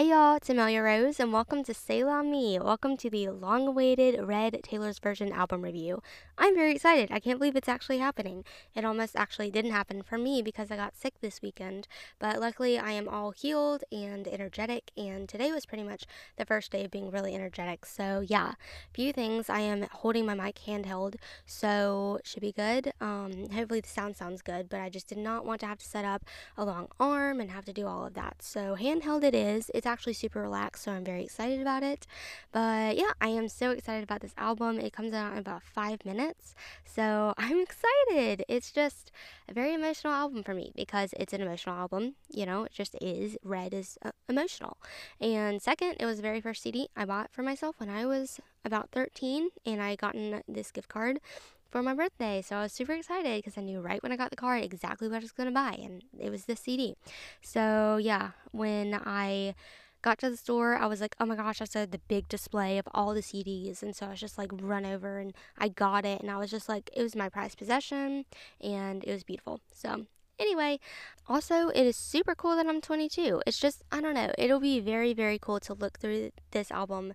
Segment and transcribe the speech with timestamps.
[0.00, 2.58] Hey y'all, it's Amelia Rose, and welcome to Say La Me.
[2.58, 6.02] Welcome to the long awaited Red Taylor's Version album review.
[6.38, 7.10] I'm very excited.
[7.12, 8.46] I can't believe it's actually happening.
[8.74, 11.86] It almost actually didn't happen for me because I got sick this weekend,
[12.18, 16.04] but luckily I am all healed and energetic, and today was pretty much
[16.38, 17.84] the first day of being really energetic.
[17.84, 19.50] So, yeah, a few things.
[19.50, 22.94] I am holding my mic handheld, so should be good.
[23.02, 25.86] Um, hopefully, the sound sounds good, but I just did not want to have to
[25.86, 26.24] set up
[26.56, 28.36] a long arm and have to do all of that.
[28.40, 32.06] So, handheld it is it's actually super relaxed, so I'm very excited about it.
[32.52, 34.78] But yeah, I am so excited about this album.
[34.78, 36.54] It comes out in about five minutes,
[36.84, 38.44] so I'm excited.
[38.48, 39.10] It's just
[39.48, 42.14] a very emotional album for me because it's an emotional album.
[42.30, 43.36] You know, it just is.
[43.42, 44.78] Red is uh, emotional.
[45.20, 48.40] And second, it was the very first CD I bought for myself when I was
[48.64, 51.20] about 13, and I gotten this gift card
[51.70, 52.42] for my birthday.
[52.42, 55.08] So I was super excited because I knew right when I got the card exactly
[55.08, 56.94] what I was going to buy, and it was this CD.
[57.40, 59.54] So yeah, when I
[60.02, 62.78] got to the store, I was like, oh my gosh, I saw the big display
[62.78, 63.82] of all the CDs.
[63.82, 66.20] And so I was just like, run over and I got it.
[66.20, 68.24] And I was just like, it was my prized possession
[68.60, 69.60] and it was beautiful.
[69.72, 70.06] So
[70.40, 70.80] Anyway,
[71.28, 73.42] also, it is super cool that I'm 22.
[73.46, 77.12] It's just, I don't know, it'll be very, very cool to look through this album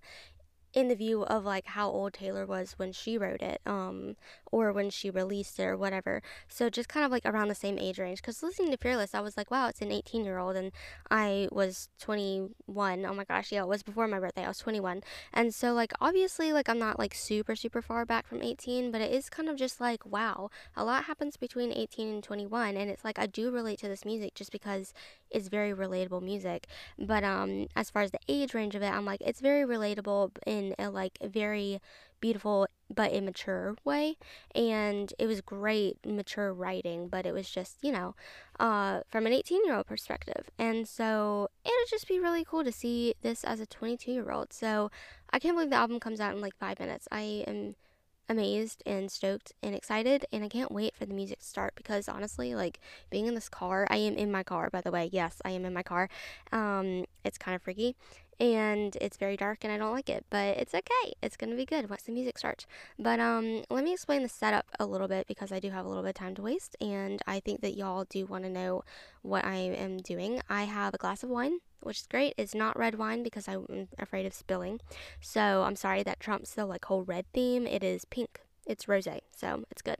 [0.76, 4.14] in the view of like how old Taylor was when she wrote it, um,
[4.52, 6.22] or when she released it or whatever.
[6.48, 8.20] So just kind of like around the same age range.
[8.20, 10.72] Because listening to Fearless, I was like, wow, it's an 18 year old, and
[11.10, 13.06] I was 21.
[13.06, 14.44] Oh my gosh, yeah, it was before my birthday.
[14.44, 18.26] I was 21, and so like obviously like I'm not like super super far back
[18.26, 22.08] from 18, but it is kind of just like wow, a lot happens between 18
[22.08, 24.92] and 21, and it's like I do relate to this music just because
[25.30, 26.66] it's very relatable music.
[26.98, 30.30] But um, as far as the age range of it, I'm like it's very relatable
[30.46, 31.80] in a like very
[32.20, 34.16] beautiful but immature way
[34.54, 38.14] and it was great mature writing but it was just you know
[38.58, 42.64] uh, from an 18 year old perspective and so it would just be really cool
[42.64, 44.90] to see this as a 22 year old so
[45.30, 47.74] i can't believe the album comes out in like five minutes i am
[48.28, 52.08] amazed and stoked and excited and I can't wait for the music to start because
[52.08, 55.40] honestly like being in this car I am in my car by the way yes
[55.44, 56.08] I am in my car
[56.52, 57.96] um it's kind of freaky
[58.38, 61.14] and it's very dark and I don't like it, but it's okay.
[61.22, 62.66] It's gonna be good once the music starts.
[62.98, 65.88] But um, let me explain the setup a little bit because I do have a
[65.88, 68.84] little bit of time to waste, and I think that y'all do want to know
[69.22, 70.40] what I am doing.
[70.48, 72.34] I have a glass of wine, which is great.
[72.36, 74.80] It's not red wine because I'm afraid of spilling,
[75.20, 77.66] so I'm sorry that trumps the like whole red theme.
[77.66, 78.40] It is pink.
[78.66, 79.98] It's rosé, so it's good.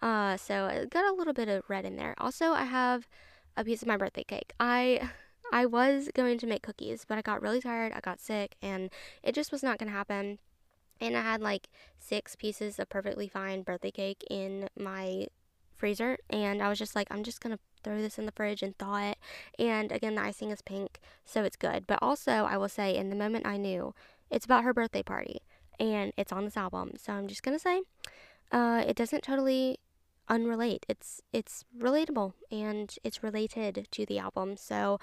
[0.00, 2.14] Uh, so I got a little bit of red in there.
[2.18, 3.08] Also, I have
[3.56, 4.52] a piece of my birthday cake.
[4.60, 5.10] I
[5.52, 8.90] I was going to make cookies, but I got really tired, I got sick, and
[9.22, 10.38] it just was not to happen.
[11.00, 11.68] And I had like
[11.98, 15.26] six pieces of perfectly fine birthday cake in my
[15.76, 18.76] freezer, and I was just like, I'm just to throw this in the fridge and
[18.78, 19.18] thaw it.
[19.58, 21.86] And again, the icing is pink, so it's good.
[21.86, 23.94] But also, I will say, in the moment I knew,
[24.30, 25.42] it's about her birthday party,
[25.78, 26.92] and it's on this album.
[26.98, 27.82] So I'm just going to say,
[28.50, 29.78] uh, it doesn't totally
[30.28, 30.84] unrelate.
[30.88, 34.56] It's it's relatable and it's related to the album.
[34.56, 34.98] So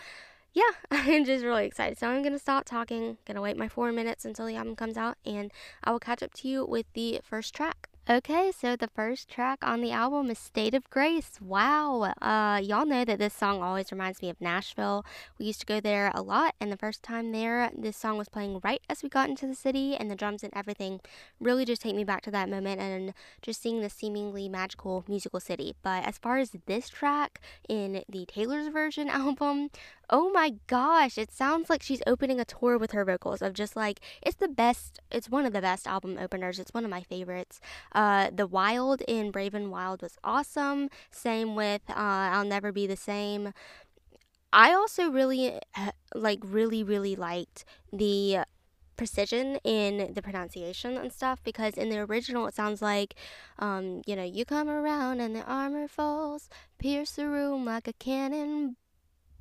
[0.54, 1.98] yeah, I'm just really excited.
[1.98, 5.18] So I'm to stop talking, to wait my four minutes until the album comes out,
[5.26, 5.52] and
[5.84, 7.90] I will catch up to you with the first track.
[8.10, 11.40] Okay, so the first track on the album is State of Grace.
[11.40, 12.14] Wow.
[12.20, 15.06] Uh, y'all know that this song always reminds me of Nashville.
[15.38, 18.28] We used to go there a lot, and the first time there, this song was
[18.28, 21.00] playing right as we got into the city, and the drums and everything
[21.40, 23.14] really just take me back to that moment and
[23.44, 25.76] just seeing the seemingly magical musical city.
[25.84, 27.40] But as far as this track
[27.70, 29.70] in the Taylor's version album,
[30.12, 33.76] oh my gosh, it sounds like she's opening a tour with her vocals of just
[33.76, 36.60] like, it's the best, it's one of the best album openers.
[36.60, 37.62] It's one of my favorites.
[37.94, 40.90] Uh, the Wild in Brave and Wild was awesome.
[41.10, 43.54] Same with uh, I'll Never Be the Same.
[44.52, 47.64] I also really, uh, like, really, really liked
[47.94, 48.40] the
[48.98, 53.16] precision in the pronunciation and stuff because in the original it sounds like
[53.58, 57.94] um, you know you come around and the armor falls pierce the room like a
[57.94, 58.76] cannon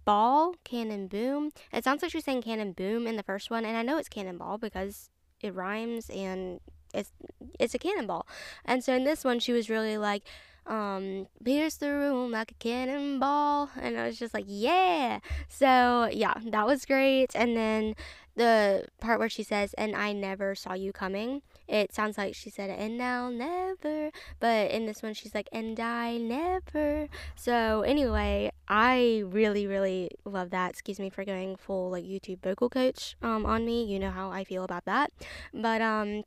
[0.04, 1.52] ball, cannon boom.
[1.72, 4.08] It sounds like she's saying cannon boom in the first one, and I know it's
[4.08, 5.10] cannonball because
[5.40, 6.60] it rhymes and
[6.92, 7.12] it's
[7.58, 8.26] it's a cannonball.
[8.64, 10.24] And so in this one, she was really like,
[10.66, 15.20] um, pierce the room like a cannonball, and I was just like, yeah.
[15.48, 17.34] So yeah, that was great.
[17.34, 17.94] And then
[18.36, 22.50] the part where she says, "And I never saw you coming." It sounds like she
[22.50, 28.50] said, "And I'll never," but in this one, she's like, "And I never." So anyway,
[28.68, 30.70] I really, really love that.
[30.70, 33.84] Excuse me for going full like YouTube vocal coach um on me.
[33.84, 35.12] You know how I feel about that,
[35.54, 36.24] but um.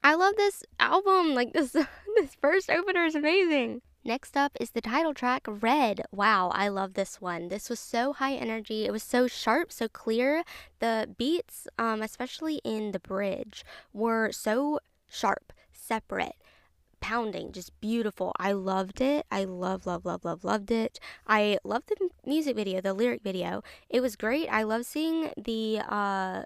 [0.00, 1.34] I love this album.
[1.34, 3.82] Like this this first opener is amazing.
[4.04, 6.02] Next up is the title track, Red.
[6.12, 7.48] Wow, I love this one.
[7.48, 8.86] This was so high energy.
[8.86, 10.44] It was so sharp, so clear.
[10.78, 14.78] The beats, um, especially in the bridge, were so
[15.08, 16.36] sharp, separate
[17.00, 18.32] pounding, just beautiful.
[18.38, 19.26] I loved it.
[19.30, 20.98] I love, love, love, love, loved it.
[21.26, 23.62] I loved the music video, the lyric video.
[23.88, 24.48] It was great.
[24.48, 26.42] I love seeing the uh,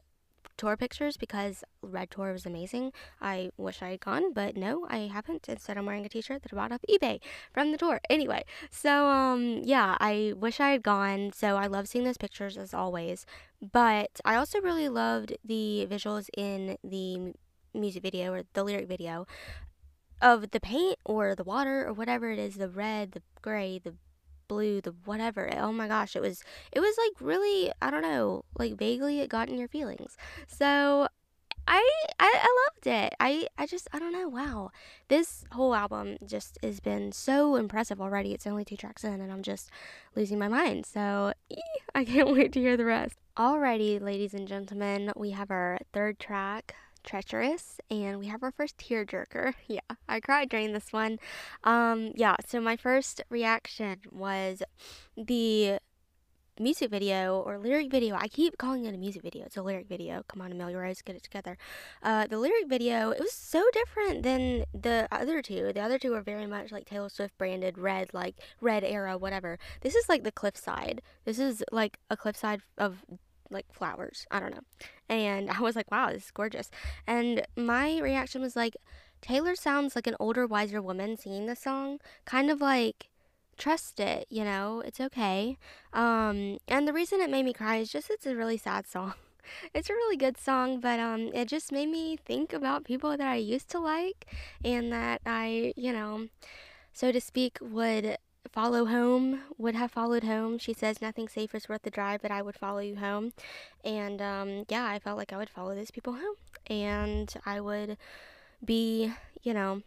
[0.62, 2.92] tour pictures because Red Tour was amazing.
[3.20, 5.48] I wish I had gone, but no, I haven't.
[5.48, 7.18] Instead, I'm wearing a t-shirt that I bought off eBay
[7.52, 8.00] from the tour.
[8.08, 11.32] Anyway, so um, yeah, I wish I had gone.
[11.34, 13.26] So I love seeing those pictures as always.
[13.60, 17.34] But I also really loved the visuals in the
[17.74, 19.26] music video or the lyric video
[20.20, 23.94] of the paint or the water or whatever it is the red, the gray, the
[24.52, 25.50] blue, the whatever.
[25.56, 29.30] Oh my gosh, it was it was like really, I don't know, like vaguely it
[29.30, 30.16] got in your feelings.
[30.46, 31.08] So
[31.66, 33.14] I, I I loved it.
[33.18, 34.28] I I just I don't know.
[34.28, 34.70] Wow,
[35.08, 38.32] this whole album just has been so impressive already.
[38.32, 39.70] It's only two tracks in, and I'm just
[40.14, 40.84] losing my mind.
[40.86, 41.32] So
[41.94, 43.16] I can't wait to hear the rest.
[43.36, 48.76] Alrighty, ladies and gentlemen, we have our third track treacherous and we have our first
[48.78, 49.54] tearjerker.
[49.68, 51.18] Yeah i cried during this one.
[51.64, 54.62] Um yeah so my first reaction was
[55.16, 55.78] the
[56.60, 58.14] music video or lyric video.
[58.14, 59.46] I keep calling it a music video.
[59.46, 60.22] It's a lyric video.
[60.28, 61.56] Come on amelia rose get it together.
[62.02, 65.72] Uh the lyric video it was so different than the other two.
[65.72, 69.58] The other two were very much like taylor swift branded red like red era whatever.
[69.80, 71.02] This is like the cliffside.
[71.24, 73.04] This is like a cliffside of
[73.52, 74.26] like flowers.
[74.30, 74.62] I don't know.
[75.08, 76.70] And I was like, wow, this is gorgeous.
[77.06, 78.76] And my reaction was like,
[79.20, 81.98] Taylor sounds like an older, wiser woman singing the song.
[82.24, 83.08] Kind of like,
[83.56, 85.56] trust it, you know, it's okay.
[85.92, 89.14] Um, and the reason it made me cry is just it's a really sad song.
[89.74, 93.26] It's a really good song, but um, it just made me think about people that
[93.26, 94.26] I used to like
[94.64, 96.28] and that I, you know,
[96.92, 98.18] so to speak, would
[98.50, 100.58] follow home, would have followed home.
[100.58, 103.32] She says nothing safe is worth the drive, but I would follow you home.
[103.84, 106.36] And um, yeah, I felt like I would follow those people home.
[106.66, 107.96] And I would
[108.64, 109.12] be,
[109.42, 109.82] you know,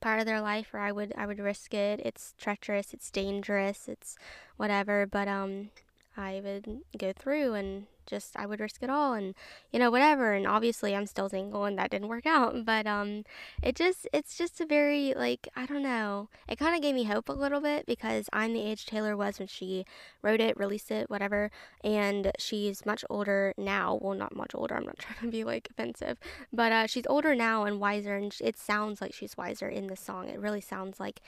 [0.00, 2.00] part of their life or I would I would risk it.
[2.04, 4.16] It's treacherous, it's dangerous, it's
[4.56, 5.70] whatever, but um
[6.16, 9.34] I would go through and just I would risk it all and
[9.72, 13.24] you know whatever and obviously I'm still single and that didn't work out but um
[13.62, 17.04] it just it's just a very like I don't know it kind of gave me
[17.04, 19.84] hope a little bit because I'm the age Taylor was when she
[20.22, 21.50] wrote it released it whatever
[21.82, 23.98] and she's much older now.
[24.00, 26.18] Well not much older I'm not trying to be like offensive
[26.52, 29.96] but uh, she's older now and wiser and it sounds like she's wiser in the
[29.96, 30.28] song.
[30.28, 31.20] It really sounds like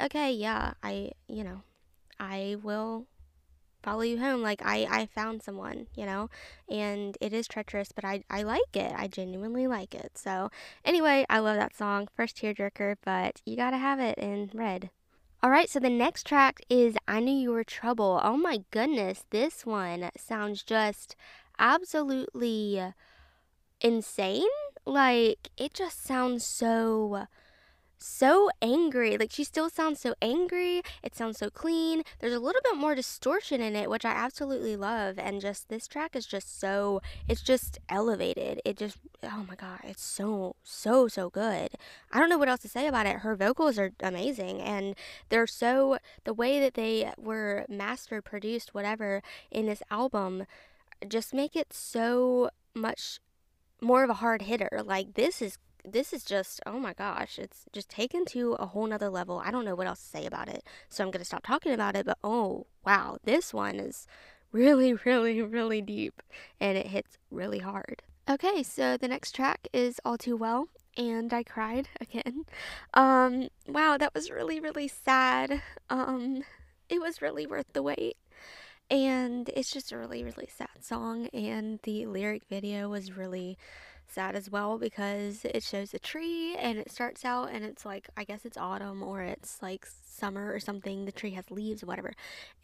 [0.00, 1.62] okay yeah I you know
[2.18, 3.06] I will
[3.86, 4.42] follow you home.
[4.42, 6.28] Like I, I found someone, you know,
[6.68, 8.92] and it is treacherous, but I, I like it.
[8.96, 10.18] I genuinely like it.
[10.18, 10.50] So
[10.84, 12.08] anyway, I love that song.
[12.16, 14.90] First tearjerker, but you gotta have it in red.
[15.44, 18.20] Alright, so the next track is I Knew You Were Trouble.
[18.24, 21.14] Oh my goodness, this one sounds just
[21.56, 22.82] absolutely
[23.80, 24.48] insane.
[24.84, 27.26] Like, it just sounds so
[27.98, 29.16] so angry.
[29.16, 30.82] Like she still sounds so angry.
[31.02, 32.02] It sounds so clean.
[32.20, 35.18] There's a little bit more distortion in it, which I absolutely love.
[35.18, 38.60] And just this track is just so it's just elevated.
[38.64, 41.70] It just oh my god, it's so so so good.
[42.12, 43.16] I don't know what else to say about it.
[43.16, 44.94] Her vocals are amazing and
[45.28, 50.46] they're so the way that they were mastered, produced, whatever in this album
[51.08, 53.20] just make it so much
[53.80, 54.82] more of a hard hitter.
[54.84, 58.86] Like this is this is just oh my gosh it's just taken to a whole
[58.86, 59.40] nother level.
[59.44, 60.64] I don't know what else to say about it.
[60.88, 64.06] So i'm gonna stop talking about it but oh wow this one is
[64.52, 66.22] really really really deep
[66.60, 68.02] and it hits really hard.
[68.28, 72.44] Okay so the next track is all too well and i cried again.
[72.94, 75.62] Um wow that was really really sad.
[75.88, 76.42] Um
[76.88, 78.16] it was really worth the wait.
[78.88, 83.58] And it's just a really really sad song and the lyric video was really
[84.12, 88.08] sad as well because it shows a tree and it starts out and it's like
[88.16, 91.04] I guess it's autumn or it's like summer or something.
[91.04, 92.12] The tree has leaves or whatever.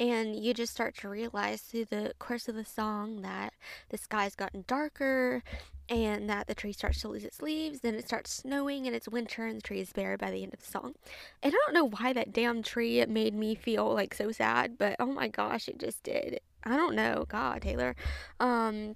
[0.00, 3.52] And you just start to realize through the course of the song that
[3.90, 5.42] the sky's gotten darker
[5.88, 7.80] and that the tree starts to lose its leaves.
[7.80, 10.54] Then it starts snowing and it's winter and the tree is bare by the end
[10.54, 10.94] of the song.
[11.42, 14.96] And I don't know why that damn tree made me feel like so sad, but
[14.98, 16.40] oh my gosh, it just did.
[16.64, 17.26] I don't know.
[17.28, 17.96] God, Taylor.
[18.38, 18.94] Um,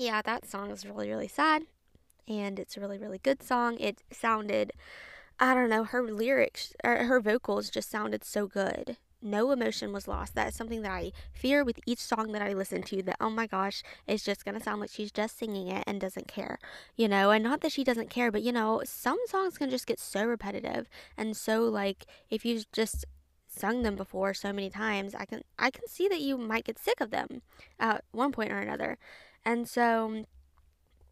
[0.00, 1.62] yeah, that song is really, really sad.
[2.28, 3.78] And it's a really, really good song.
[3.80, 4.72] It sounded,
[5.38, 8.96] I don't know, her lyrics, or her vocals just sounded so good.
[9.22, 10.34] no emotion was lost.
[10.34, 13.30] That is something that I fear with each song that I listen to that, oh
[13.30, 16.58] my gosh, it's just going to sound like she's just singing it and doesn't care,
[16.96, 17.30] you know?
[17.30, 20.24] And not that she doesn't care, but you know, some songs can just get so
[20.24, 23.04] repetitive and so like if you just
[23.46, 26.78] sung them before so many times, I can I can see that you might get
[26.78, 27.42] sick of them
[27.78, 28.96] at one point or another.
[29.44, 30.24] And so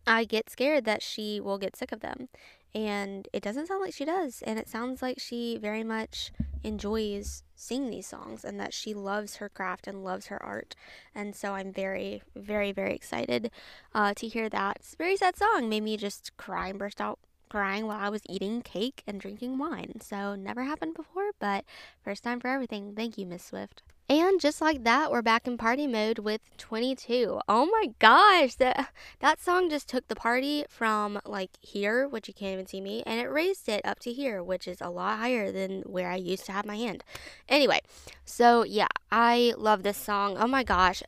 [0.06, 2.28] I get scared that she will get sick of them.
[2.74, 4.42] And it doesn't sound like she does.
[4.42, 6.30] And it sounds like she very much
[6.62, 10.74] enjoys singing these songs and that she loves her craft and loves her art.
[11.14, 13.50] And so I'm very, very, very excited
[13.94, 14.76] uh, to hear that.
[14.76, 15.68] It's a very sad song.
[15.68, 17.18] Made me just cry and burst out
[17.48, 20.00] crying while I was eating cake and drinking wine.
[20.00, 21.64] So never happened before, but
[22.04, 22.94] first time for everything.
[22.94, 23.82] Thank you, Miss Swift.
[24.10, 27.42] And just like that, we're back in party mode with 22.
[27.46, 28.88] Oh my gosh, that
[29.20, 33.02] that song just took the party from like here, which you can't even see me,
[33.04, 36.16] and it raised it up to here, which is a lot higher than where I
[36.16, 37.04] used to have my hand.
[37.50, 37.80] Anyway,
[38.24, 40.38] so yeah, I love this song.
[40.38, 41.02] Oh my gosh,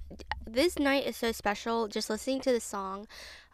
[0.47, 1.89] this night is so special.
[1.89, 3.07] Just listening to the song.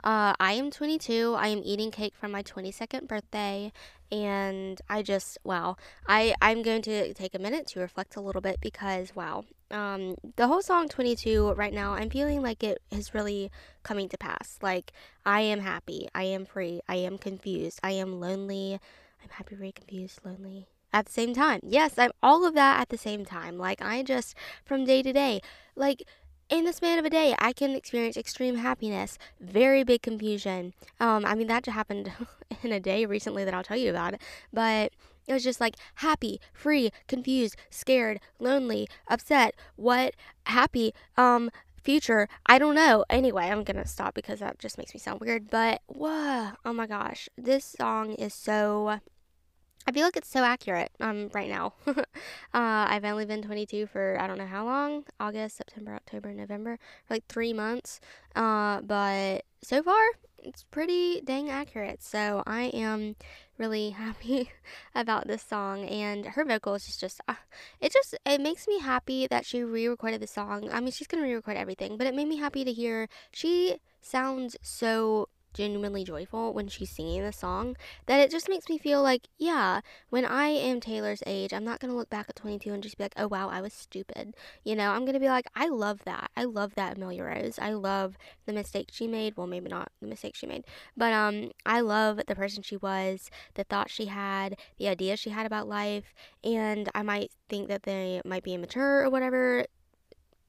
[0.03, 1.35] Uh, I am 22.
[1.39, 3.73] I am eating cake for my 22nd birthday,
[4.11, 5.77] and I just wow.
[6.07, 9.45] I I'm going to take a minute to reflect a little bit because wow.
[9.71, 13.51] Um, the whole song 22 right now, I'm feeling like it is really
[13.83, 14.59] coming to pass.
[14.63, 14.93] Like
[15.25, 18.79] I am happy, I am free, I am confused, I am lonely.
[19.23, 21.61] I'm happy, very confused, lonely at the same time.
[21.63, 23.59] Yes, I'm all of that at the same time.
[23.59, 24.35] Like I just
[24.65, 25.41] from day to day,
[25.75, 26.05] like
[26.49, 30.75] in the span of a day, I can experience extreme happiness, very big confusion.
[31.01, 32.13] Um, I mean, that just happened
[32.63, 34.15] in a day recently that I'll tell you about.
[34.53, 34.93] But
[35.27, 41.51] it was just like happy, free, confused, scared, lonely, upset, what, happy, um,
[41.83, 42.29] future.
[42.47, 43.05] I don't know.
[43.11, 45.51] Anyway, I'm gonna stop because that just makes me sound weird.
[45.51, 49.01] But whoa, oh my gosh, this song is so
[49.87, 51.75] I feel like it's so accurate um, right now.
[51.87, 51.95] uh,
[52.53, 57.27] I've only been 22 for I don't know how long August, September, October, November—for like
[57.29, 58.01] three months.
[58.35, 60.03] Uh, but so far,
[60.43, 62.03] it's pretty dang accurate.
[62.03, 63.17] So I am
[63.59, 64.51] really happy
[64.95, 65.85] about this song.
[65.85, 67.35] And her vocals is just, uh,
[67.81, 70.69] it just, it makes me happy that she re recorded the song.
[70.73, 73.09] I mean, she's going to re record everything, but it made me happy to hear
[73.33, 78.79] she sounds so genuinely joyful when she's singing the song that it just makes me
[78.79, 82.37] feel like, yeah, when I am Taylor's age, I'm not going to look back at
[82.37, 84.35] 22 and just be like, oh wow, I was stupid.
[84.65, 86.31] You know, I'm going to be like, I love that.
[86.37, 87.59] I love that Amelia Rose.
[87.59, 89.37] I love the mistake she made.
[89.37, 90.65] Well, maybe not the mistake she made,
[90.97, 95.31] but um, I love the person she was, the thoughts she had, the ideas she
[95.31, 99.67] had about life, and I might think that they might be immature or whatever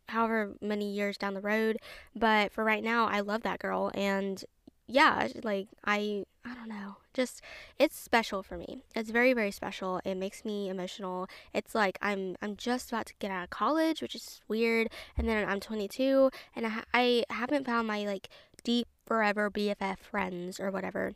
[0.10, 1.78] however many years down the road.
[2.16, 4.44] But for right now, I love that girl and
[4.88, 6.96] yeah, like I I don't know.
[7.14, 7.42] Just
[7.78, 8.84] it's special for me.
[8.96, 10.00] It's very very special.
[10.06, 11.28] It makes me emotional.
[11.54, 15.28] It's like I'm I'm just about to get out of college, which is weird, and
[15.28, 18.30] then I'm 22 and I, I haven't found my like
[18.64, 21.14] deep forever BFF friends or whatever.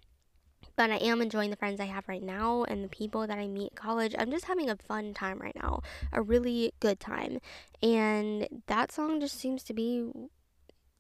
[0.76, 3.48] But I am enjoying the friends I have right now and the people that I
[3.48, 4.16] meet at college.
[4.18, 7.40] I'm just having a fun time right now, a really good time.
[7.82, 10.10] And that song just seems to be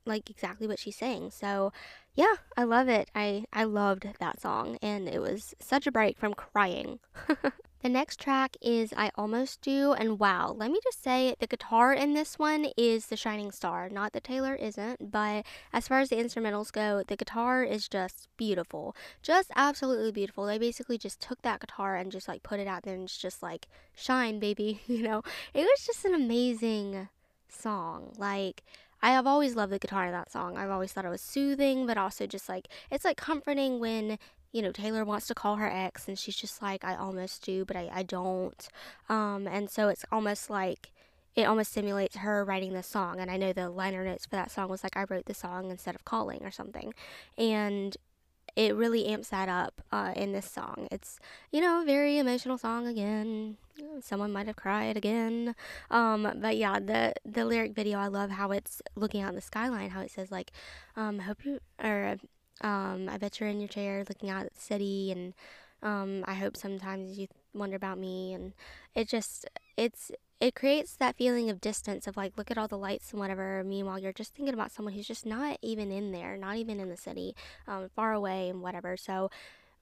[0.05, 1.31] like exactly what she's saying.
[1.31, 1.72] So,
[2.13, 3.10] yeah, I love it.
[3.15, 7.00] I I loved that song and it was such a break from crying.
[7.81, 11.93] the next track is I Almost Do and wow, let me just say the guitar
[11.93, 13.88] in this one is the shining star.
[13.89, 18.27] Not that Taylor isn't, but as far as the instrumentals go, the guitar is just
[18.36, 18.96] beautiful.
[19.22, 20.46] Just absolutely beautiful.
[20.46, 23.41] They basically just took that guitar and just like put it out there and just
[23.41, 25.24] like shine baby, you know.
[25.53, 27.08] It was just an amazing
[27.48, 28.13] song.
[28.17, 28.63] Like
[29.01, 30.58] I have always loved the guitar in that song.
[30.58, 34.20] I've always thought it was soothing, but also just like it's like comforting when
[34.51, 37.65] you know Taylor wants to call her ex and she's just like I almost do,
[37.65, 38.67] but I I don't.
[39.10, 40.91] Um, and so it's almost like
[41.36, 43.20] it almost simulates her writing the song.
[43.20, 45.72] And I know the liner notes for that song was like I wrote the song
[45.72, 46.93] instead of calling or something,
[47.38, 47.98] and
[48.55, 50.88] it really amps that up uh, in this song.
[50.91, 51.20] It's
[51.51, 53.58] you know a very emotional song again.
[54.01, 55.55] Someone might have cried again,
[55.89, 59.89] um, but yeah, the the lyric video I love how it's looking out the skyline.
[59.91, 60.51] How it says like,
[60.96, 62.17] um, I hope you or
[62.62, 65.34] um, I bet you're in your chair looking out at the city, and
[65.81, 68.53] um, I hope sometimes you wonder about me, and
[68.96, 72.77] it just it's it creates that feeling of distance of like look at all the
[72.77, 76.36] lights and whatever meanwhile you're just thinking about someone who's just not even in there
[76.36, 77.36] not even in the city
[77.67, 79.29] um, far away and whatever so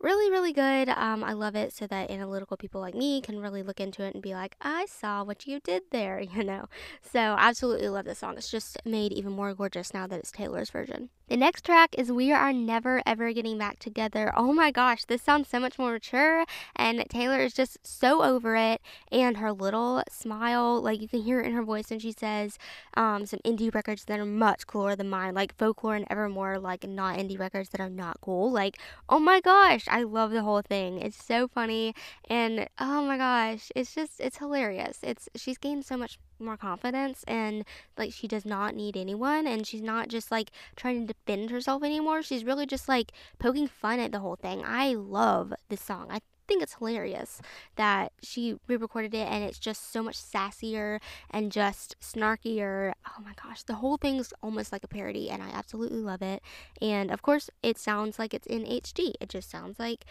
[0.02, 0.90] really, really good.
[0.90, 4.14] Um, I love it so that analytical people like me can really look into it
[4.14, 6.66] and be like, I saw what you did there, you know?
[7.02, 8.36] So, absolutely love this song.
[8.38, 11.10] It's just made even more gorgeous now that it's Taylor's version.
[11.30, 14.34] The next track is We Are Never Ever Getting Back Together.
[14.36, 16.44] Oh my gosh, this sounds so much more mature,
[16.76, 18.82] and Taylor is just so over it.
[19.12, 22.58] And her little smile, like you can hear it in her voice when she says
[22.96, 26.88] um, some indie records that are much cooler than mine, like Folklore and Evermore, like
[26.88, 28.52] not indie records that are not cool.
[28.52, 31.00] Like, oh my gosh, I love the whole thing.
[31.00, 31.94] It's so funny,
[32.28, 34.98] and oh my gosh, it's just, it's hilarious.
[35.04, 37.66] It's, she's gained so much more confidence and
[37.98, 41.84] like she does not need anyone and she's not just like trying to defend herself
[41.84, 42.22] anymore.
[42.22, 44.64] She's really just like poking fun at the whole thing.
[44.66, 46.08] I love this song.
[46.10, 46.20] I
[46.50, 47.42] think it's hilarious
[47.76, 52.94] that she re-recorded it and it's just so much sassier and just snarkier.
[53.08, 56.42] Oh my gosh, the whole thing's almost like a parody and I absolutely love it.
[56.82, 59.14] And of course, it sounds like it's in HD.
[59.22, 60.06] It just sounds like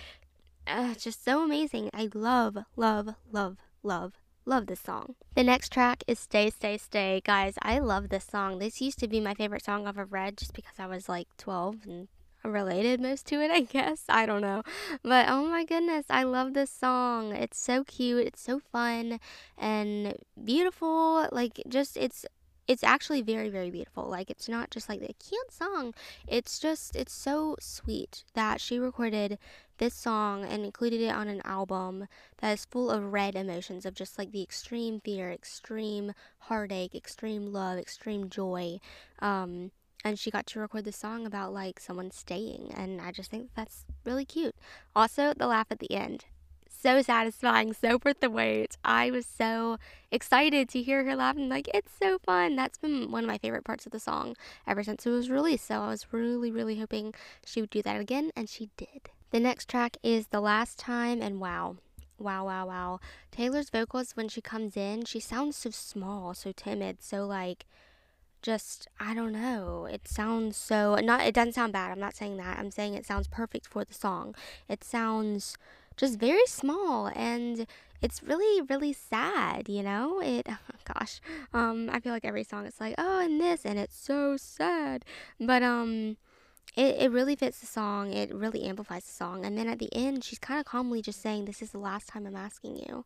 [0.66, 1.90] uh, just so amazing.
[1.92, 4.12] I love, love, love, love
[4.48, 5.14] Love this song.
[5.34, 7.20] The next track is Stay, Stay, Stay.
[7.22, 8.58] Guys, I love this song.
[8.58, 11.28] This used to be my favorite song I've ever read just because I was like
[11.36, 12.08] 12 and
[12.42, 14.04] related most to it, I guess.
[14.08, 14.62] I don't know.
[15.02, 17.32] But oh my goodness, I love this song.
[17.32, 19.20] It's so cute, it's so fun
[19.58, 21.28] and beautiful.
[21.30, 22.24] Like just it's
[22.66, 25.94] it's actually very very beautiful like it's not just like a cute song
[26.26, 29.38] it's just it's so sweet that she recorded
[29.78, 32.06] this song and included it on an album
[32.38, 37.52] that is full of red emotions of just like the extreme fear extreme heartache extreme
[37.52, 38.78] love extreme joy
[39.20, 39.70] um
[40.04, 43.50] and she got to record the song about like someone staying and i just think
[43.54, 44.54] that's really cute
[44.94, 46.26] also the laugh at the end
[46.80, 48.76] so satisfying, so worth the wait.
[48.84, 49.78] I was so
[50.12, 51.48] excited to hear her laughing.
[51.48, 52.54] Like, it's so fun.
[52.54, 55.66] That's been one of my favorite parts of the song ever since it was released.
[55.66, 59.10] So I was really, really hoping she would do that again, and she did.
[59.30, 61.76] The next track is The Last Time, and wow.
[62.18, 63.00] Wow, wow, wow.
[63.30, 67.66] Taylor's vocals, when she comes in, she sounds so small, so timid, so like
[68.42, 69.86] just I don't know.
[69.86, 71.90] It sounds so not it doesn't sound bad.
[71.90, 72.58] I'm not saying that.
[72.58, 74.34] I'm saying it sounds perfect for the song.
[74.68, 75.56] It sounds
[75.98, 77.66] just very small and
[78.00, 80.46] it's really really sad you know it
[80.94, 81.20] gosh
[81.52, 85.04] um i feel like every song is like oh and this and it's so sad
[85.40, 86.16] but um
[86.78, 89.92] it, it really fits the song it really amplifies the song and then at the
[89.94, 93.04] end she's kind of calmly just saying this is the last time i'm asking you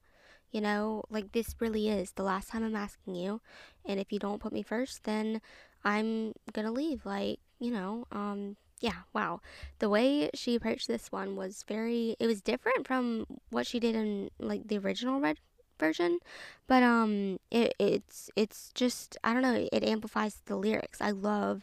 [0.50, 3.40] you know like this really is the last time i'm asking you
[3.87, 5.40] and if you don't put me first then
[5.85, 9.40] i'm gonna leave like you know um yeah, wow.
[9.78, 13.94] The way she approached this one was very it was different from what she did
[13.94, 15.38] in like the original red
[15.78, 16.18] version,
[16.66, 21.00] but um it it's it's just I don't know, it amplifies the lyrics.
[21.00, 21.62] I love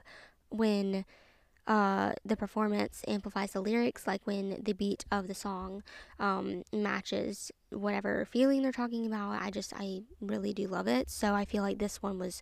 [0.50, 1.06] when
[1.70, 5.84] uh, the performance amplifies the lyrics, like when the beat of the song
[6.20, 9.40] um, matches whatever feeling they're talking about.
[9.40, 11.12] I just, I really do love it.
[11.12, 12.42] So I feel like this one was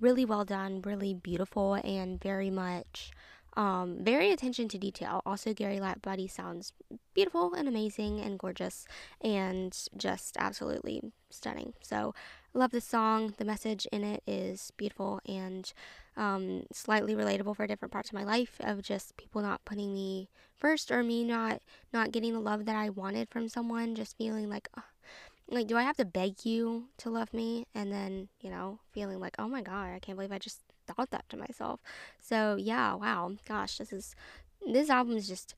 [0.00, 3.10] really well done, really beautiful, and very much
[3.58, 5.20] um, very attention to detail.
[5.26, 6.72] Also, Gary Lightbody sounds
[7.12, 8.86] beautiful and amazing and gorgeous
[9.20, 11.72] and just absolutely stunning.
[11.82, 12.14] So,
[12.54, 13.34] love this song.
[13.36, 15.72] The message in it is beautiful and
[16.16, 20.28] um, slightly relatable for different parts of my life of just people not putting me
[20.56, 23.94] first or me not not getting the love that I wanted from someone.
[23.94, 24.68] Just feeling like.
[24.76, 24.82] Oh,
[25.50, 29.18] like do i have to beg you to love me and then you know feeling
[29.18, 30.60] like oh my god i can't believe i just
[30.94, 31.80] thought that to myself.
[32.20, 34.14] So yeah, wow, gosh, this is
[34.66, 35.54] this album is just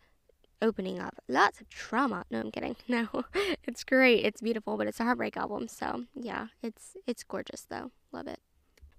[0.62, 2.24] opening up lots of trauma.
[2.30, 2.76] No, I'm kidding.
[2.88, 3.08] No,
[3.64, 4.24] it's great.
[4.24, 5.68] It's beautiful, but it's a heartbreak album.
[5.68, 7.92] So yeah, it's it's gorgeous though.
[8.12, 8.40] Love it.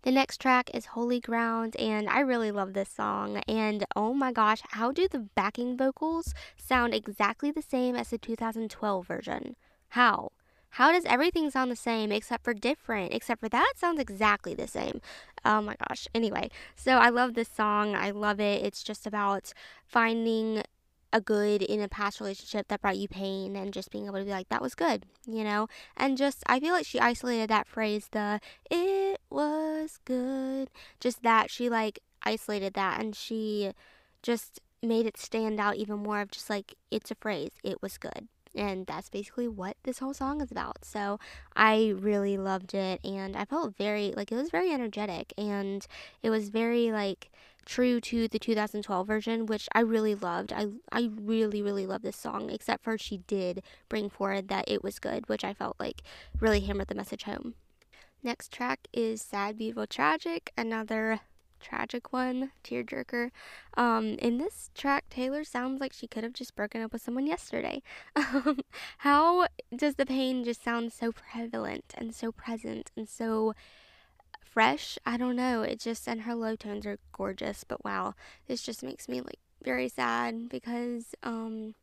[0.04, 3.38] The next track is Holy Ground, and I really love this song.
[3.47, 8.17] And oh my gosh, how do the backing vocals sound exactly the same as the
[8.17, 9.56] 2012 version?
[9.89, 10.32] How?
[10.76, 13.13] How does everything sound the same except for different?
[13.13, 15.02] Except for that sounds exactly the same.
[15.43, 16.08] Oh my gosh.
[16.15, 17.93] Anyway, so I love this song.
[17.93, 18.65] I love it.
[18.65, 19.54] It's just about
[19.86, 20.63] finding
[21.13, 24.26] a good in a past relationship that brought you pain and just being able to
[24.26, 27.67] be like that was good you know and just i feel like she isolated that
[27.67, 30.69] phrase the it was good
[31.00, 33.71] just that she like isolated that and she
[34.24, 37.97] just made it stand out even more of just like it's a phrase it was
[37.97, 40.84] good and that's basically what this whole song is about.
[40.84, 41.19] So
[41.56, 45.86] I really loved it and I felt very like it was very energetic and
[46.21, 47.30] it was very like
[47.65, 50.54] true to the 2012 version, which I really loved.
[50.54, 54.84] I I really really love this song except for she did bring forward that it
[54.84, 56.02] was good, which I felt like
[56.39, 57.56] really hammered the message home.
[58.24, 61.21] Next track is Sad Beautiful Tragic, another
[61.62, 63.32] tragic one, tearjerker.
[63.76, 67.28] Um, in this track, Taylor sounds like she could have just broken up with someone
[67.28, 67.82] yesterday.
[68.34, 68.60] Um,
[69.00, 73.54] how does the pain just sound so prevalent and so present and so
[74.52, 75.00] fresh?
[75.06, 75.64] I don't know.
[75.64, 78.14] It just, and her low tones are gorgeous, but wow,
[78.48, 81.76] this just makes me like very sad because, um,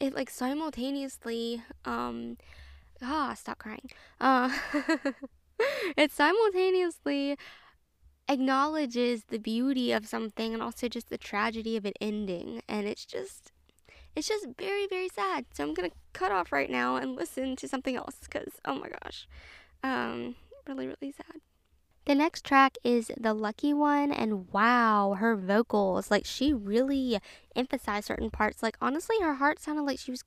[0.00, 2.36] it like simultaneously, um,
[3.02, 3.90] ah, stop crying.
[4.20, 4.50] Uh,
[5.96, 7.36] it simultaneously
[8.28, 12.62] acknowledges the beauty of something and also just the tragedy of it ending.
[12.68, 13.52] And it's just,
[14.14, 15.46] it's just very, very sad.
[15.54, 18.74] So I'm going to cut off right now and listen to something else because, oh
[18.74, 19.28] my gosh,
[19.82, 21.40] um, really, really sad.
[22.04, 26.10] The next track is The Lucky One, and wow, her vocals.
[26.10, 27.20] Like, she really
[27.54, 28.62] emphasized certain parts.
[28.62, 30.24] Like, honestly, her heart sounded like she was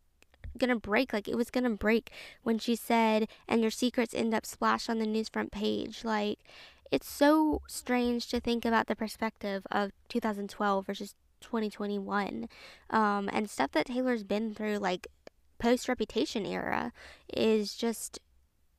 [0.57, 2.11] gonna break like it was gonna break
[2.43, 6.39] when she said and your secrets end up splashed on the news front page like
[6.91, 12.47] it's so strange to think about the perspective of 2012 versus 2021
[12.89, 15.07] um, and stuff that taylor's been through like
[15.57, 16.91] post reputation era
[17.33, 18.19] is just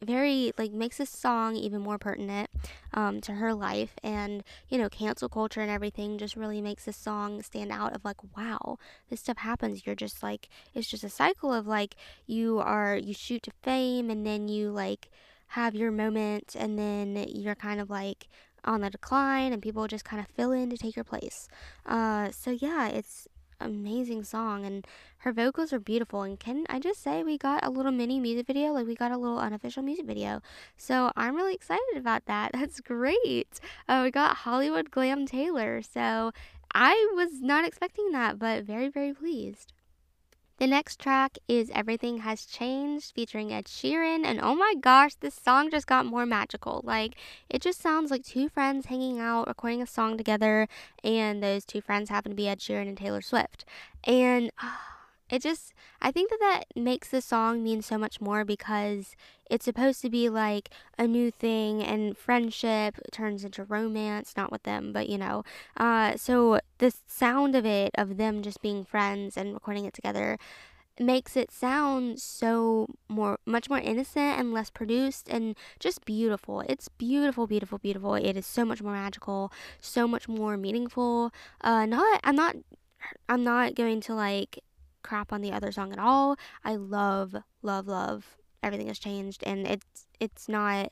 [0.02, 2.50] very like makes this song even more pertinent
[2.92, 6.96] um, to her life and you know cancel culture and everything just really makes this
[6.96, 8.78] song stand out of like wow
[9.08, 9.86] this stuff happens.
[9.86, 14.10] You're just like it's just a cycle of like you are you shoot to fame
[14.10, 15.10] and then you like
[15.48, 18.28] have your moment and then you're kind of like
[18.64, 21.48] on the decline and people just kind of fill in to take your place.
[21.86, 23.28] Uh, so yeah it's
[23.60, 24.86] amazing song and
[25.18, 28.46] her vocals are beautiful and can I just say we got a little mini music
[28.46, 30.40] video like we got a little unofficial music video.
[30.76, 32.52] So I'm really excited about that.
[32.54, 33.60] That's great.
[33.88, 36.32] Uh, we got Hollywood Glam Taylor so
[36.74, 39.72] I was not expecting that but very very pleased
[40.58, 44.24] the next track is Everything Has Changed featuring Ed Sheeran.
[44.24, 46.80] And oh my gosh, this song just got more magical.
[46.84, 47.14] Like,
[47.50, 50.68] it just sounds like two friends hanging out, recording a song together,
[51.04, 53.64] and those two friends happen to be Ed Sheeran and Taylor Swift.
[54.04, 54.50] And.
[54.62, 54.95] Uh,
[55.30, 59.14] it just i think that that makes the song mean so much more because
[59.50, 64.62] it's supposed to be like a new thing and friendship turns into romance not with
[64.64, 65.42] them but you know
[65.76, 70.38] uh, so the sound of it of them just being friends and recording it together
[70.98, 76.62] makes it sound so more much more innocent and less produced and just beautiful.
[76.62, 78.14] It's beautiful beautiful beautiful.
[78.14, 81.32] It is so much more magical so much more meaningful.
[81.60, 82.56] Uh not i'm not
[83.28, 84.58] i'm not going to like
[85.06, 86.36] crap on the other song at all.
[86.64, 90.90] I love, love, love Everything Has Changed, and it's it's not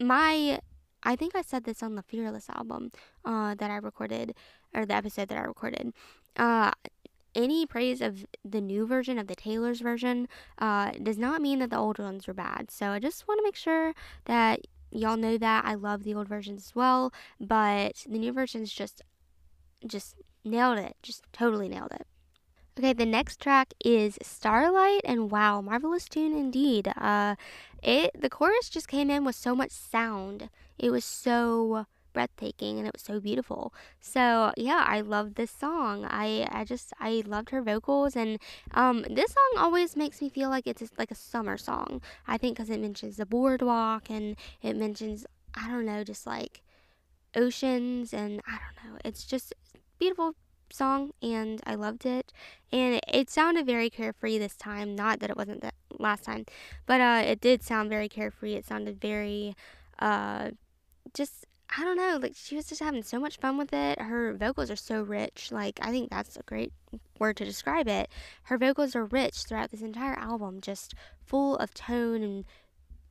[0.00, 0.60] my.
[1.04, 2.92] I think I said this on the Fearless album
[3.24, 4.34] uh, that I recorded,
[4.74, 5.92] or the episode that I recorded.
[6.36, 6.70] Uh,
[7.34, 11.70] any praise of the new version of the Taylor's version uh, does not mean that
[11.70, 12.70] the old ones were bad.
[12.70, 13.94] So I just want to make sure
[14.26, 14.60] that
[14.90, 19.02] y'all know that I love the old versions as well, but the new versions just
[19.86, 20.96] just nailed it.
[21.02, 22.06] Just totally nailed it.
[22.78, 26.88] Okay, the next track is Starlight, and wow, marvelous tune indeed.
[26.96, 27.36] Uh,
[27.82, 30.48] it the chorus just came in with so much sound.
[30.78, 33.74] It was so breathtaking and it was so beautiful.
[34.00, 36.06] So yeah, I love this song.
[36.08, 38.38] I I just I loved her vocals and
[38.72, 42.00] um this song always makes me feel like it's like a summer song.
[42.26, 46.62] I think because it mentions the boardwalk and it mentions I don't know just like
[47.36, 48.98] oceans and I don't know.
[49.04, 49.54] It's just
[49.98, 50.34] beautiful
[50.72, 52.32] song and I loved it.
[52.70, 54.94] And it, it sounded very carefree this time.
[54.94, 56.46] Not that it wasn't that last time,
[56.86, 58.54] but uh, it did sound very carefree.
[58.54, 59.54] It sounded very,
[59.98, 60.50] uh,
[61.14, 62.18] just I don't know.
[62.20, 64.00] Like she was just having so much fun with it.
[64.00, 65.50] Her vocals are so rich.
[65.50, 66.72] Like I think that's a great
[67.18, 68.10] word to describe it.
[68.44, 72.44] Her vocals are rich throughout this entire album, just full of tone and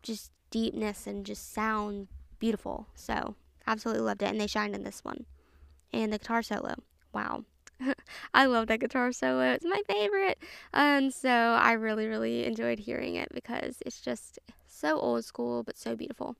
[0.04, 2.08] just deepness and just sound
[2.40, 2.88] beautiful.
[2.94, 5.26] So absolutely loved it, and they shined in this one.
[5.92, 6.76] And the guitar solo,
[7.14, 7.44] wow.
[8.34, 9.54] I love that guitar solo.
[9.54, 10.40] It's my favorite.
[10.74, 15.78] And so I really, really enjoyed hearing it because it's just so old school but
[15.78, 16.36] so beautiful.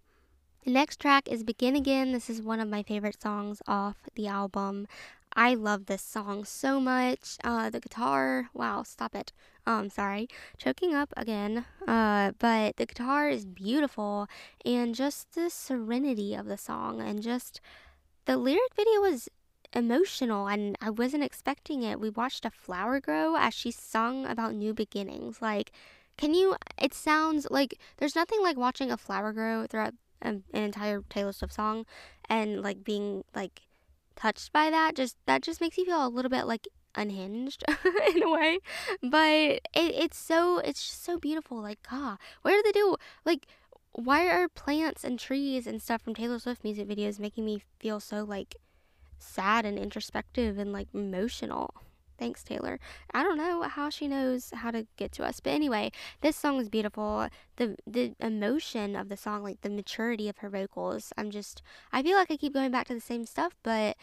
[0.64, 2.12] The next track is Begin Again.
[2.12, 4.88] This is one of my favorite songs off the album.
[5.36, 7.38] I love this song so much.
[7.44, 9.32] Uh, the guitar, wow, stop it.
[9.66, 10.28] Um, sorry,
[10.58, 11.66] choking up again.
[11.88, 14.28] Uh, but the guitar is beautiful,
[14.66, 17.62] and just the serenity of the song, and just
[18.26, 19.30] the lyric video was
[19.74, 22.00] emotional and I wasn't expecting it.
[22.00, 25.42] We watched a flower grow as she sung about new beginnings.
[25.42, 25.72] Like,
[26.18, 26.56] can you?
[26.78, 31.54] It sounds like there's nothing like watching a flower grow throughout an entire Taylor Swift
[31.54, 31.86] song
[32.30, 33.62] and like being like
[34.16, 34.96] touched by that.
[34.96, 37.64] Just that just makes you feel a little bit like unhinged
[38.16, 38.60] in a way.
[39.02, 41.62] But it, it's so it's just so beautiful.
[41.62, 42.98] Like, ah, what do they do?
[43.26, 43.48] Like,
[43.94, 48.00] why are plants and trees and stuff from Taylor Swift music videos making me feel
[48.00, 48.56] so like
[49.22, 51.74] sad and introspective and like emotional.
[52.18, 52.80] Thanks, Taylor.
[53.16, 55.40] I don't know how she knows how to get to us.
[55.40, 57.28] But anyway, this song is beautiful.
[57.56, 61.12] The the emotion of the song, like the maturity of her vocals.
[61.18, 63.98] I'm just I feel like I keep going back to the same stuff, but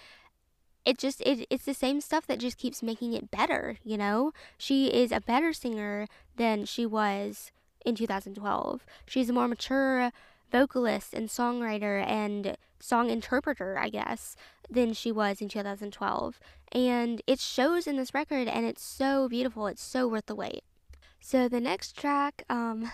[0.84, 4.32] it just it, it's the same stuff that just keeps making it better, you know?
[4.56, 7.52] She is a better singer than she was
[7.84, 8.86] in 2012.
[9.06, 10.10] She's a more mature
[10.50, 14.36] vocalist and songwriter and song interpreter, I guess,
[14.70, 16.40] than she was in 2012.
[16.72, 19.66] And it shows in this record, and it's so beautiful.
[19.66, 20.62] It's so worth the wait.
[21.20, 22.90] So the next track um,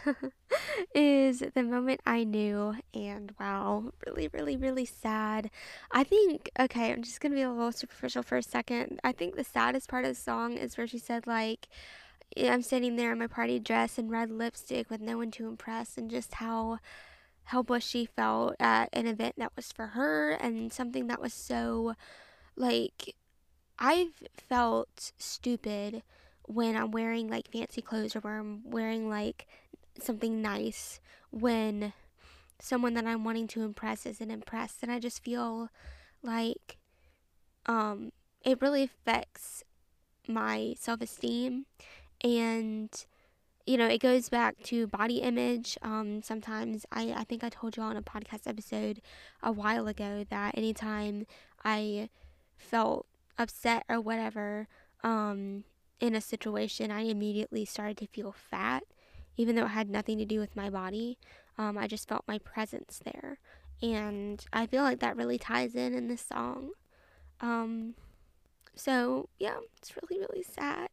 [0.94, 5.50] is The Moment I Knew, and wow, really, really, really sad.
[5.92, 8.98] I think, okay, I'm just gonna be a little superficial for a second.
[9.04, 11.68] I think the saddest part of the song is where she said, like,
[12.36, 15.98] I'm sitting there in my party dress and red lipstick with no one to impress,
[15.98, 16.78] and just how
[17.44, 21.94] helpless she felt at an event that was for her and something that was so
[22.56, 23.14] like
[23.78, 26.02] I've felt stupid
[26.46, 29.46] when I'm wearing like fancy clothes or where I'm wearing like
[30.00, 31.92] something nice when
[32.60, 34.78] someone that I'm wanting to impress isn't impressed.
[34.82, 35.70] And I just feel
[36.22, 36.78] like
[37.66, 38.12] um
[38.44, 39.64] it really affects
[40.28, 41.66] my self-esteem
[42.22, 43.06] and
[43.66, 45.78] you know, it goes back to body image.
[45.82, 49.00] Um, sometimes I, I think I told you on a podcast episode
[49.42, 51.26] a while ago that anytime
[51.64, 52.10] I
[52.58, 53.06] felt
[53.38, 54.68] upset or whatever
[55.02, 55.64] um,
[55.98, 58.84] in a situation, I immediately started to feel fat,
[59.36, 61.18] even though it had nothing to do with my body.
[61.56, 63.38] Um, I just felt my presence there.
[63.82, 66.70] And I feel like that really ties in in this song.
[67.40, 67.94] Um,
[68.74, 70.88] so, yeah, it's really, really sad.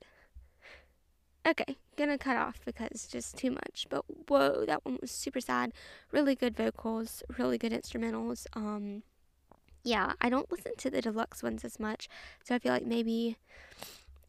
[1.47, 3.87] Okay, gonna cut off because just too much.
[3.89, 5.73] But whoa, that one was super sad.
[6.11, 8.45] Really good vocals, really good instrumentals.
[8.53, 9.01] Um,
[9.83, 12.07] yeah, I don't listen to the deluxe ones as much,
[12.43, 13.37] so I feel like maybe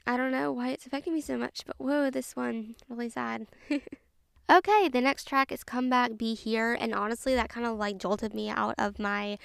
[0.07, 1.63] I don't know why it's affecting me so much.
[1.67, 3.47] But whoa, this one really sad.
[4.51, 7.99] okay, the next track is "Come Back, Be Here," and honestly, that kind of like
[7.99, 9.39] jolted me out of my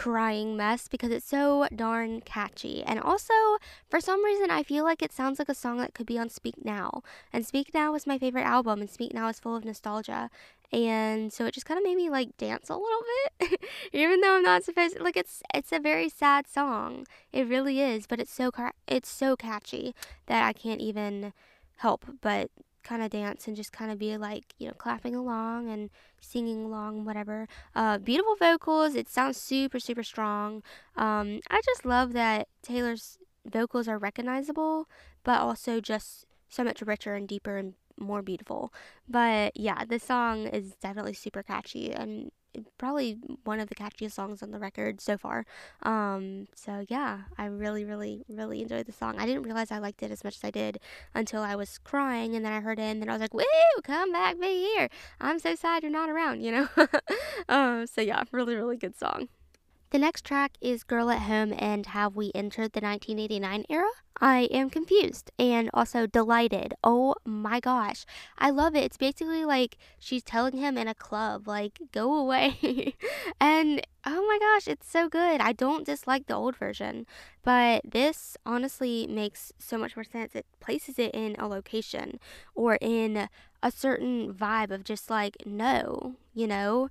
[0.00, 2.82] crying mess because it's so darn catchy.
[2.82, 3.34] And also,
[3.90, 6.30] for some reason, I feel like it sounds like a song that could be on
[6.30, 7.02] Speak Now.
[7.34, 10.30] And Speak Now is my favorite album, and Speak Now is full of nostalgia.
[10.72, 13.02] And so it just kind of made me like dance a little
[13.40, 13.60] bit,
[13.92, 15.02] even though I'm not supposed to.
[15.02, 17.06] Like it's it's a very sad song.
[17.30, 18.50] It really is, but it's so
[18.86, 19.94] it's so catchy
[20.28, 21.34] that I can't even
[21.76, 22.50] help but
[22.82, 25.90] kind of dance and just kind of be like, you know, clapping along and
[26.20, 27.46] singing along, whatever.
[27.74, 28.94] Uh, beautiful vocals.
[28.94, 30.62] It sounds super, super strong.
[30.96, 34.88] Um, I just love that Taylor's vocals are recognizable,
[35.24, 38.72] but also just so much richer and deeper and more beautiful.
[39.08, 42.30] But yeah, this song is definitely super catchy and
[42.78, 45.44] probably one of the catchiest songs on the record so far.
[45.82, 49.16] Um, so yeah, I really, really, really enjoyed the song.
[49.18, 50.80] I didn't realize I liked it as much as I did
[51.14, 53.44] until I was crying, and then I heard it, and then I was like, "Woo,
[53.82, 54.88] come back, be here!
[55.20, 56.68] I'm so sad you're not around," you know.
[57.48, 59.28] um, so yeah, really, really good song.
[59.90, 63.88] The next track is Girl at Home and Have We Entered the 1989 Era?
[64.20, 66.74] I am confused and also delighted.
[66.84, 68.06] Oh my gosh.
[68.38, 68.84] I love it.
[68.84, 72.94] It's basically like she's telling him in a club, like, go away.
[73.40, 75.40] and oh my gosh, it's so good.
[75.40, 77.04] I don't dislike the old version,
[77.42, 80.36] but this honestly makes so much more sense.
[80.36, 82.20] It places it in a location
[82.54, 83.28] or in
[83.60, 86.90] a certain vibe of just like, no, you know?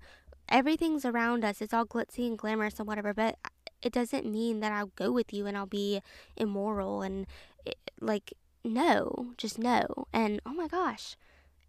[0.49, 1.61] Everything's around us.
[1.61, 3.49] It's all glitzy and glamorous and whatever, but uh,
[3.81, 6.01] it doesn't mean that I'll go with you and I'll be
[6.35, 7.25] immoral and
[7.65, 8.33] it, like
[8.63, 10.07] no, just no.
[10.11, 11.15] And oh my gosh,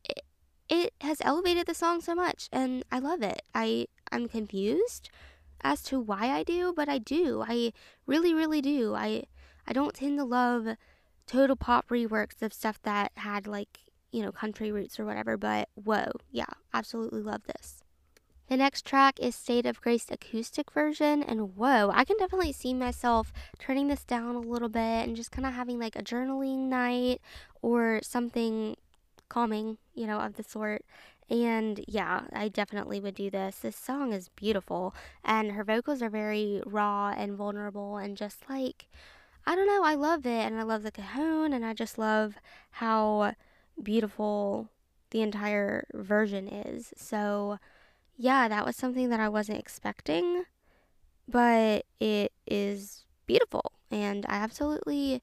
[0.04, 0.22] it,
[0.68, 3.42] it has elevated the song so much and I love it.
[3.54, 5.10] I I'm confused
[5.62, 7.44] as to why I do, but I do.
[7.46, 7.72] I
[8.06, 8.94] really really do.
[8.94, 9.24] I
[9.66, 10.76] I don't tend to love
[11.26, 13.78] total pop reworks of stuff that had like,
[14.10, 17.79] you know, country roots or whatever, but whoa, yeah, absolutely love this.
[18.50, 22.74] The next track is State of Grace acoustic version, and whoa, I can definitely see
[22.74, 26.68] myself turning this down a little bit and just kind of having like a journaling
[26.68, 27.20] night
[27.62, 28.76] or something
[29.28, 30.84] calming, you know, of the sort.
[31.30, 33.60] And yeah, I definitely would do this.
[33.60, 38.88] This song is beautiful, and her vocals are very raw and vulnerable, and just like,
[39.46, 42.34] I don't know, I love it, and I love the cajon, and I just love
[42.72, 43.36] how
[43.80, 44.70] beautiful
[45.10, 46.92] the entire version is.
[46.96, 47.60] So,
[48.20, 50.44] yeah, that was something that I wasn't expecting,
[51.26, 55.22] but it is beautiful and I absolutely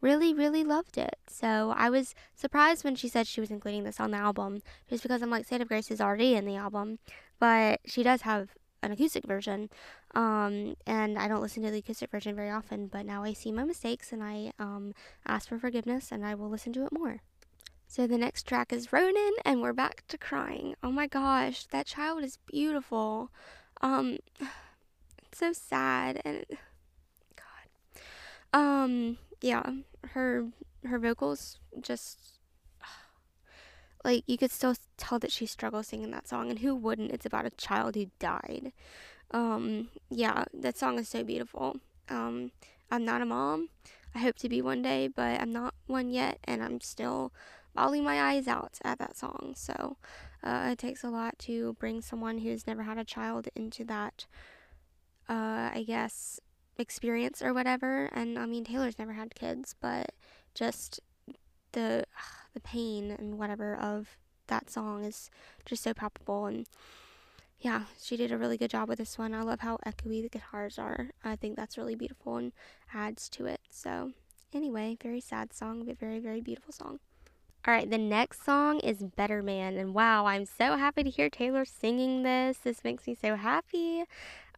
[0.00, 1.16] really really loved it.
[1.28, 5.04] So I was surprised when she said she was including this on the album just
[5.04, 6.98] because I'm like State of Grace is already in the album,
[7.38, 8.48] but she does have
[8.82, 9.70] an acoustic version.
[10.12, 13.52] Um, and I don't listen to the acoustic version very often, but now I see
[13.52, 14.94] my mistakes and I um,
[15.28, 17.20] ask for forgiveness and I will listen to it more.
[17.92, 20.76] So the next track is Ronin, and we're back to crying.
[20.82, 23.30] Oh my gosh, that child is beautiful.
[23.82, 26.42] Um, it's so sad and
[27.36, 28.58] God.
[28.58, 29.72] Um, yeah,
[30.12, 30.46] her
[30.86, 32.38] her vocals just
[34.06, 37.26] like you could still tell that she struggles singing that song and who wouldn't it's
[37.26, 38.72] about a child who died
[39.30, 41.76] um yeah that song is so beautiful
[42.08, 42.50] um
[42.90, 43.68] i'm not a mom
[44.12, 47.32] i hope to be one day but i'm not one yet and i'm still
[47.74, 49.96] bawling my eyes out at that song so
[50.42, 54.26] uh, it takes a lot to bring someone who's never had a child into that
[55.28, 56.40] uh i guess
[56.78, 60.12] experience or whatever and i mean taylor's never had kids but
[60.54, 61.00] just
[61.72, 62.04] the
[62.54, 64.16] the pain and whatever of
[64.48, 65.30] that song is
[65.64, 66.66] just so palpable and
[67.62, 69.32] yeah, she did a really good job with this one.
[69.32, 71.10] I love how echoey the guitars are.
[71.22, 72.52] I think that's really beautiful and
[72.92, 73.60] adds to it.
[73.70, 74.10] So,
[74.52, 76.98] anyway, very sad song, but very, very beautiful song.
[77.64, 79.76] All right, the next song is Better Man.
[79.76, 82.58] And wow, I'm so happy to hear Taylor singing this.
[82.58, 84.02] This makes me so happy.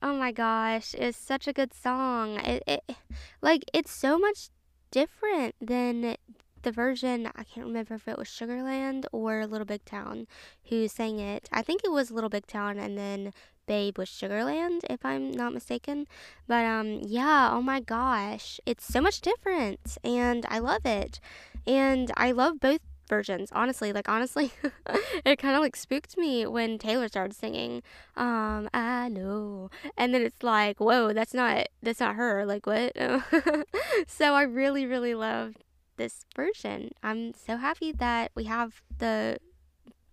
[0.01, 2.37] Oh my gosh, it's such a good song.
[2.37, 2.97] It, it
[3.43, 4.49] like it's so much
[4.91, 6.17] different than
[6.63, 10.27] the version, I can't remember if it was Sugarland or Little Big Town
[10.71, 11.47] who sang it.
[11.53, 13.35] I think it was Little Big Town and then
[13.67, 16.07] Babe was Sugarland, if I'm not mistaken.
[16.47, 18.61] But um yeah, oh my gosh.
[18.65, 21.21] It's so much different and I love it.
[21.67, 23.51] And I love both versions.
[23.53, 24.53] Honestly like honestly
[25.25, 27.83] it kind of like spooked me when taylor started singing
[28.17, 29.71] um i know.
[29.97, 32.45] And then it's like whoa that's not that's not her.
[32.47, 32.97] Like what?
[34.07, 35.55] So i really really love
[35.97, 36.91] this version.
[37.03, 39.39] I'm so happy that we have the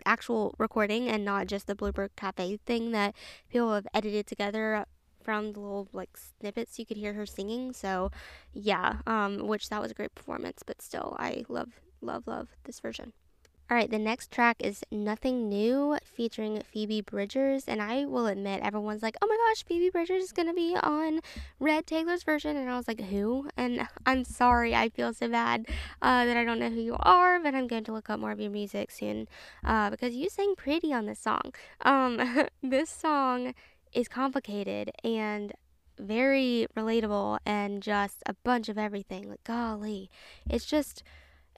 [0.06, 3.16] actual recording and not just the Bluebird Cafe thing that
[3.50, 4.86] people have edited together
[5.24, 6.80] from the little like snippets.
[6.80, 7.74] You could hear her singing.
[7.74, 8.12] So
[8.54, 11.70] yeah, um, which that was a great performance, but still I love
[12.02, 13.14] love love this version.
[13.72, 17.64] All right, the next track is Nothing New featuring Phoebe Bridgers.
[17.70, 20.76] And I will admit, everyone's like, oh my gosh, Phoebe Bridgers is going to be
[20.76, 21.22] on
[21.58, 22.58] Red Taylor's version.
[22.58, 23.48] And I was like, who?
[23.56, 25.68] And I'm sorry, I feel so bad
[26.02, 28.32] uh, that I don't know who you are, but I'm going to look up more
[28.32, 29.30] of your music soon
[29.64, 31.54] uh, because you sang pretty on this song.
[31.80, 33.54] Um, this song
[33.94, 35.54] is complicated and
[35.98, 39.30] very relatable and just a bunch of everything.
[39.30, 40.10] Like, golly,
[40.50, 41.04] it's just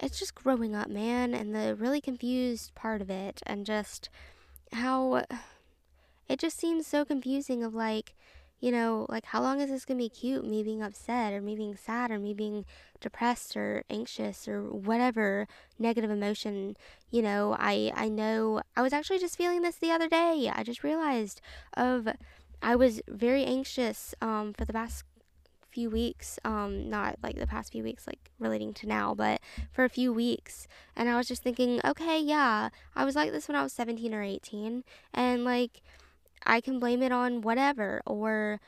[0.01, 4.09] it's just growing up, man, and the really confused part of it, and just
[4.73, 5.23] how
[6.27, 8.15] it just seems so confusing of like,
[8.59, 10.45] you know, like how long is this gonna be cute?
[10.45, 12.65] Me being upset, or me being sad, or me being
[13.01, 16.77] depressed, or anxious, or whatever negative emotion.
[17.11, 20.51] You know, I I know I was actually just feeling this the other day.
[20.53, 21.41] I just realized
[21.75, 22.07] of
[22.61, 25.03] I was very anxious um, for the past
[25.73, 29.83] few weeks, um, not like the past few weeks, like relating to now, but for
[29.83, 30.67] a few weeks.
[30.95, 34.13] And I was just thinking, okay, yeah, I was like this when I was 17
[34.13, 34.83] or 18.
[35.13, 35.81] And like,
[36.45, 38.59] I can blame it on whatever or,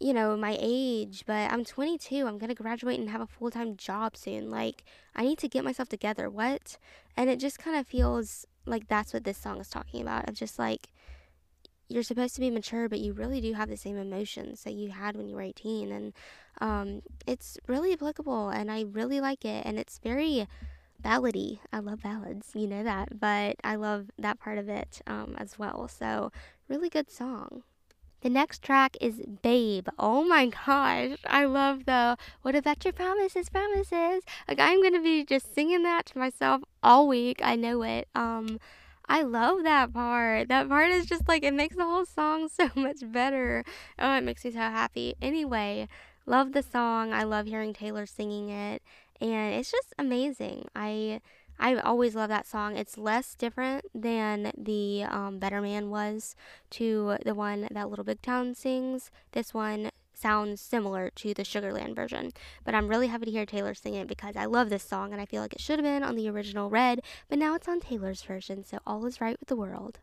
[0.00, 2.26] you know, my age, but I'm 22.
[2.26, 4.50] I'm going to graduate and have a full time job soon.
[4.50, 6.30] Like, I need to get myself together.
[6.30, 6.78] What?
[7.16, 10.34] And it just kind of feels like that's what this song is talking about of
[10.34, 10.88] just like,
[11.88, 14.90] you're supposed to be mature, but you really do have the same emotions that you
[14.90, 15.92] had when you were 18.
[15.92, 16.12] And
[16.60, 19.64] um, it's really applicable, and I really like it.
[19.64, 20.46] And it's very
[21.02, 21.60] ballady.
[21.72, 25.58] I love ballads, you know that, but I love that part of it um, as
[25.58, 25.88] well.
[25.88, 26.32] So,
[26.68, 27.62] really good song.
[28.22, 29.88] The next track is Babe.
[29.98, 31.18] Oh my gosh.
[31.26, 34.24] I love the What About Your Promises, Promises.
[34.48, 37.40] Like, I'm going to be just singing that to myself all week.
[37.42, 38.08] I know it.
[38.14, 38.58] Um,
[39.08, 40.48] I love that part.
[40.48, 43.64] That part is just like, it makes the whole song so much better.
[43.98, 45.14] Oh, it makes me so happy.
[45.22, 45.88] Anyway,
[46.26, 47.12] love the song.
[47.12, 48.82] I love hearing Taylor singing it.
[49.20, 50.66] And it's just amazing.
[50.74, 51.20] I.
[51.58, 52.76] I always love that song.
[52.76, 56.36] It's less different than the um, Better Man was
[56.72, 59.10] to the one that Little Big Town sings.
[59.32, 62.32] This one sounds similar to the Sugarland version.
[62.64, 65.20] But I'm really happy to hear Taylor sing it because I love this song and
[65.20, 67.80] I feel like it should have been on the original Red, but now it's on
[67.80, 70.00] Taylor's version, so all is right with the world.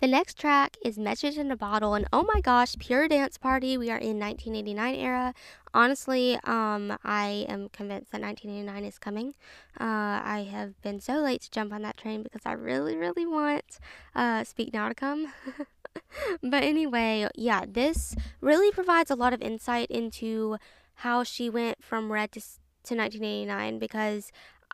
[0.00, 3.76] The next track is Message in a Bottle, and oh my gosh, pure dance party.
[3.76, 5.34] We are in 1989 era.
[5.74, 9.34] Honestly, um, I am convinced that 1989 is coming.
[9.80, 13.26] Uh, I have been so late to jump on that train because I really, really
[13.26, 13.80] want
[14.14, 15.32] uh, Speak Now to come.
[16.44, 20.58] but anyway, yeah, this really provides a lot of insight into
[20.94, 24.30] how she went from Red to, to 1989 because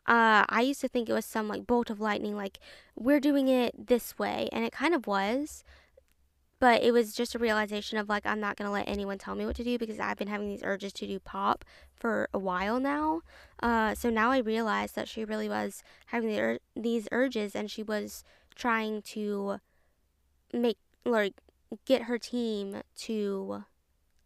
[0.06, 2.58] uh, I used to think it was some like bolt of lightning, like
[2.96, 5.64] we're doing it this way, and it kind of was.
[6.60, 9.44] but it was just a realization of like I'm not gonna let anyone tell me
[9.46, 12.80] what to do because I've been having these urges to do pop for a while
[12.80, 13.22] now.
[13.62, 17.70] Uh, so now I realize that she really was having the ur- these urges and
[17.70, 18.24] she was
[18.54, 19.58] trying to
[20.52, 21.34] make like
[21.86, 23.64] get her team to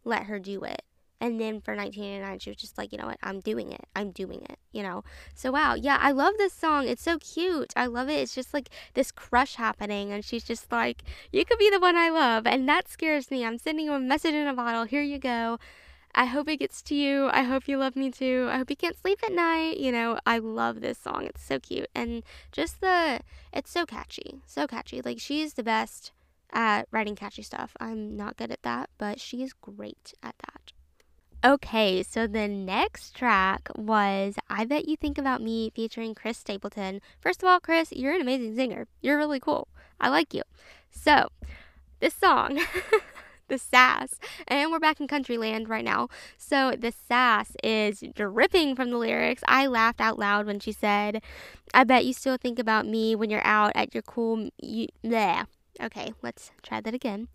[0.05, 0.83] let her do it.
[1.21, 3.17] And then for 1989, she was just like, you know what?
[3.21, 3.85] I'm doing it.
[3.95, 5.03] I'm doing it, you know?
[5.35, 5.73] So, wow.
[5.73, 6.87] Yeah, I love this song.
[6.87, 7.73] It's so cute.
[7.75, 8.19] I love it.
[8.19, 10.13] It's just like this crush happening.
[10.13, 11.03] And she's just like,
[11.33, 12.47] you could be the one I love.
[12.47, 13.45] And that scares me.
[13.45, 14.85] I'm sending you a message in a bottle.
[14.85, 15.59] Here you go.
[16.15, 17.29] I hope it gets to you.
[17.31, 18.47] I hope you love me too.
[18.49, 19.77] I hope you can't sleep at night.
[19.77, 21.25] You know, I love this song.
[21.25, 21.89] It's so cute.
[21.93, 23.19] And just the,
[23.53, 24.41] it's so catchy.
[24.47, 25.01] So catchy.
[25.01, 26.11] Like, she's the best
[26.51, 27.75] at writing catchy stuff.
[27.79, 30.68] I'm not good at that, but she is great at that.
[31.41, 36.99] Okay, so the next track was I Bet You Think About Me featuring Chris Stapleton.
[37.21, 38.87] First of all, Chris, you're an amazing singer.
[38.99, 39.69] You're really cool.
[40.01, 40.41] I like you.
[40.91, 41.29] So,
[42.01, 42.59] this song,
[43.47, 44.19] the sass,
[44.49, 46.09] and we're back in country land right now.
[46.37, 49.41] So, the sass is dripping from the lyrics.
[49.47, 51.23] I laughed out loud when she said,
[51.73, 54.49] I bet you still think about me when you're out at your cool.
[54.61, 54.87] You.
[55.81, 57.29] Okay, let's try that again.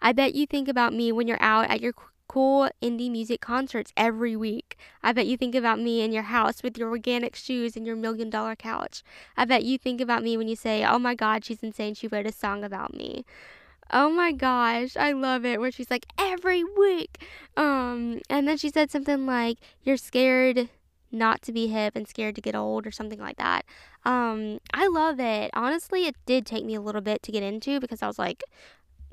[0.00, 1.94] I bet you think about me when you're out at your
[2.34, 4.76] cool indie music concerts every week.
[5.04, 7.94] I bet you think about me in your house with your organic shoes and your
[7.94, 9.04] million dollar couch.
[9.36, 12.08] I bet you think about me when you say, Oh my god, she's insane, she
[12.08, 13.24] wrote a song about me.
[13.92, 17.24] Oh my gosh, I love it where she's like every week.
[17.56, 20.68] Um and then she said something like you're scared
[21.12, 23.64] not to be hip and scared to get old or something like that.
[24.04, 25.52] Um I love it.
[25.54, 28.42] Honestly, it did take me a little bit to get into because I was like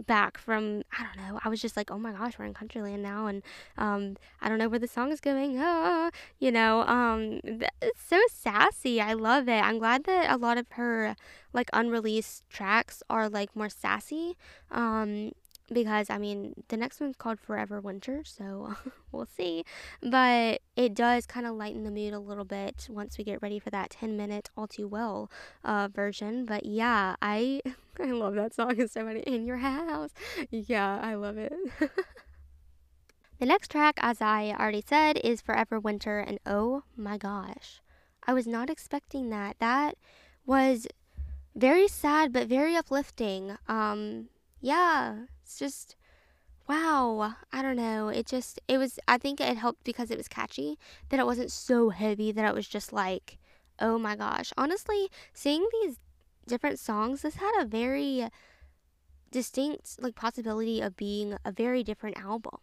[0.08, 1.40] back from I don't know.
[1.44, 3.44] I was just like, oh my gosh, we're in Countryland now, and
[3.78, 5.58] um, I don't know where the song is going.
[5.60, 9.02] Ah, you know, um, it's so sassy.
[9.02, 9.62] I love it.
[9.64, 11.16] I'm glad that a lot of her
[11.54, 14.38] like unreleased tracks are like more sassy.
[14.70, 15.32] Um,
[15.72, 18.76] because I mean the next one's called Forever Winter, so
[19.12, 19.64] we'll see.
[20.02, 23.60] But it does kind of lighten the mood a little bit once we get ready
[23.60, 25.32] for that 10 minute All Too Well
[25.64, 26.46] uh, version.
[26.46, 27.62] But yeah, I
[28.00, 28.76] I love that song.
[28.78, 30.12] It's so many In your house,
[30.50, 31.54] yeah, I love it.
[33.40, 37.82] the next track, as I already said, is Forever Winter, and oh my gosh,
[38.26, 39.58] I was not expecting that.
[39.60, 39.98] That
[40.46, 40.88] was
[41.56, 43.58] very sad but very uplifting.
[43.68, 44.30] Um,
[44.62, 45.96] yeah, it's just
[46.70, 50.30] wow i don't know it just it was i think it helped because it was
[50.30, 50.78] catchy
[51.10, 53.38] that it wasn't so heavy that it was just like
[53.80, 54.54] oh my gosh.
[54.58, 56.00] Honestly seeing these
[56.48, 58.30] different songs this had a very
[59.32, 62.60] distinct like possibility of being a very different album.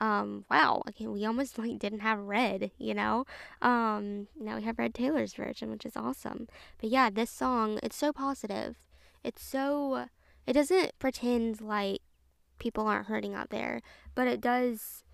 [0.00, 3.26] Um wow okay we almost like didn't have red you know?
[3.60, 6.48] Um now we have red taylor's version which is awesome.
[6.80, 8.76] But yeah this song it's so positive.
[9.24, 10.06] It's so
[10.46, 12.00] it doesn't pretend like
[12.58, 13.82] people aren't hurting out there,
[14.14, 15.04] but it does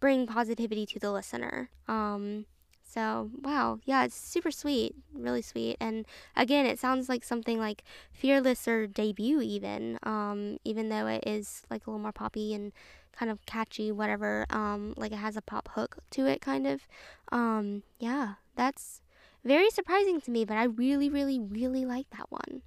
[0.00, 1.70] bring positivity to the listener.
[1.88, 2.46] Um,
[2.84, 6.06] so wow, yeah, it's super sweet, really sweet, and
[6.36, 11.62] again, it sounds like something like Fearless or debut even, um, even though it is
[11.70, 12.72] like a little more poppy and
[13.12, 14.46] kind of catchy, whatever.
[14.50, 16.86] Um, like it has a pop hook to it, kind of.
[17.32, 19.00] Um, yeah, that's
[19.44, 22.62] very surprising to me, but I really, really, really like that one.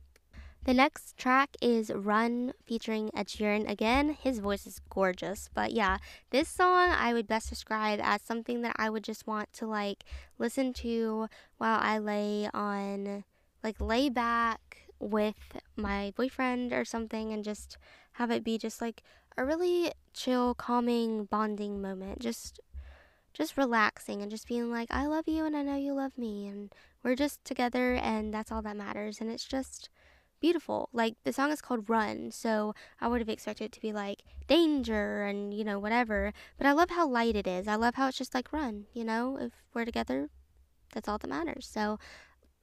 [0.66, 3.70] The next track is Run featuring Ed Sheeran.
[3.70, 5.50] Again, his voice is gorgeous.
[5.54, 5.98] But yeah,
[6.32, 10.04] this song I would best describe as something that I would just want to like
[10.38, 13.24] listen to while I lay on,
[13.64, 17.78] like, lay back with my boyfriend or something and just
[18.14, 19.02] have it be just like
[19.38, 22.20] a really chill, calming, bonding moment.
[22.20, 22.60] Just
[23.34, 26.48] just relaxing and just being like, I love you and I know you love me
[26.48, 29.22] and we're just together and that's all that matters.
[29.22, 29.90] And it's just
[30.40, 30.90] beautiful.
[30.94, 34.24] Like the song is called Run, so I would have expected it to be like
[34.48, 36.34] danger and you know whatever.
[36.58, 37.68] But I love how light it is.
[37.68, 38.86] I love how it's just like run.
[38.94, 40.30] You know, if we're together,
[40.94, 41.68] that's all that matters.
[41.72, 42.00] So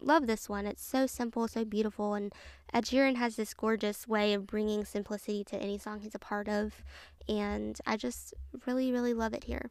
[0.00, 0.66] love this one.
[0.66, 2.32] It's so simple, so beautiful, and
[2.72, 6.48] Ed Sheeran has this gorgeous way of bringing simplicity to any song he's a part
[6.48, 6.82] of,
[7.28, 8.34] and I just
[8.66, 9.70] really, really love it here.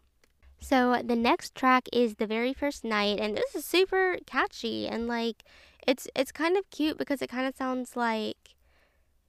[0.60, 5.08] So the next track is the very first night, and this is super catchy and
[5.08, 5.44] like
[5.88, 8.56] it's it's kind of cute because it kind of sounds like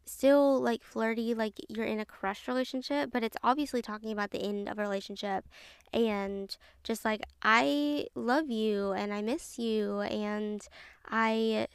[0.06, 4.40] still like flirty, like you're in a crush relationship, but it's obviously talking about the
[4.40, 5.44] end of a relationship
[5.92, 10.66] and just like I love you and I miss you and
[11.08, 11.66] I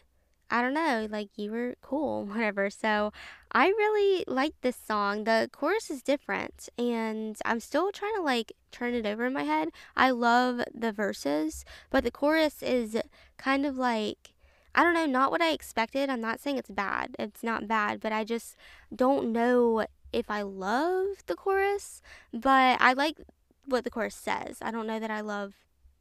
[0.49, 2.69] I don't know, like you were cool, whatever.
[2.69, 3.13] So
[3.51, 5.23] I really like this song.
[5.25, 9.43] The chorus is different and I'm still trying to like turn it over in my
[9.43, 9.69] head.
[9.95, 12.97] I love the verses, but the chorus is
[13.37, 14.33] kind of like
[14.73, 16.09] I don't know, not what I expected.
[16.09, 17.15] I'm not saying it's bad.
[17.19, 18.55] It's not bad, but I just
[18.95, 22.01] don't know if I love the chorus,
[22.33, 23.17] but I like
[23.65, 24.57] what the chorus says.
[24.61, 25.53] I don't know that I love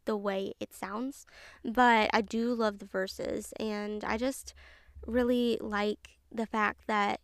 [0.04, 1.26] the way it sounds,
[1.64, 4.54] but I do love the verses, and I just
[5.06, 7.20] really like the fact that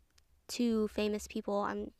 [0.48, 1.90] two famous people, I'm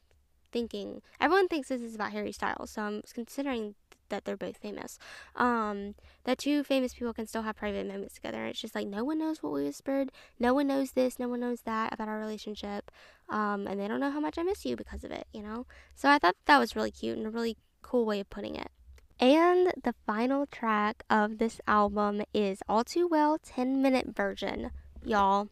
[0.52, 3.74] thinking, everyone thinks this is about Harry Styles, so I'm considering
[4.08, 4.98] that they're both famous.
[5.34, 5.94] Um,
[6.24, 8.40] that two famous people can still have private moments together.
[8.40, 11.28] And it's just like no one knows what we whispered, no one knows this, no
[11.28, 12.90] one knows that about our relationship,
[13.28, 15.66] um, and they don't know how much I miss you because of it, you know.
[15.94, 18.70] So I thought that was really cute and a really cool way of putting it.
[19.18, 24.70] And the final track of this album is All Too Well 10 minute version.
[25.02, 25.48] Y'all,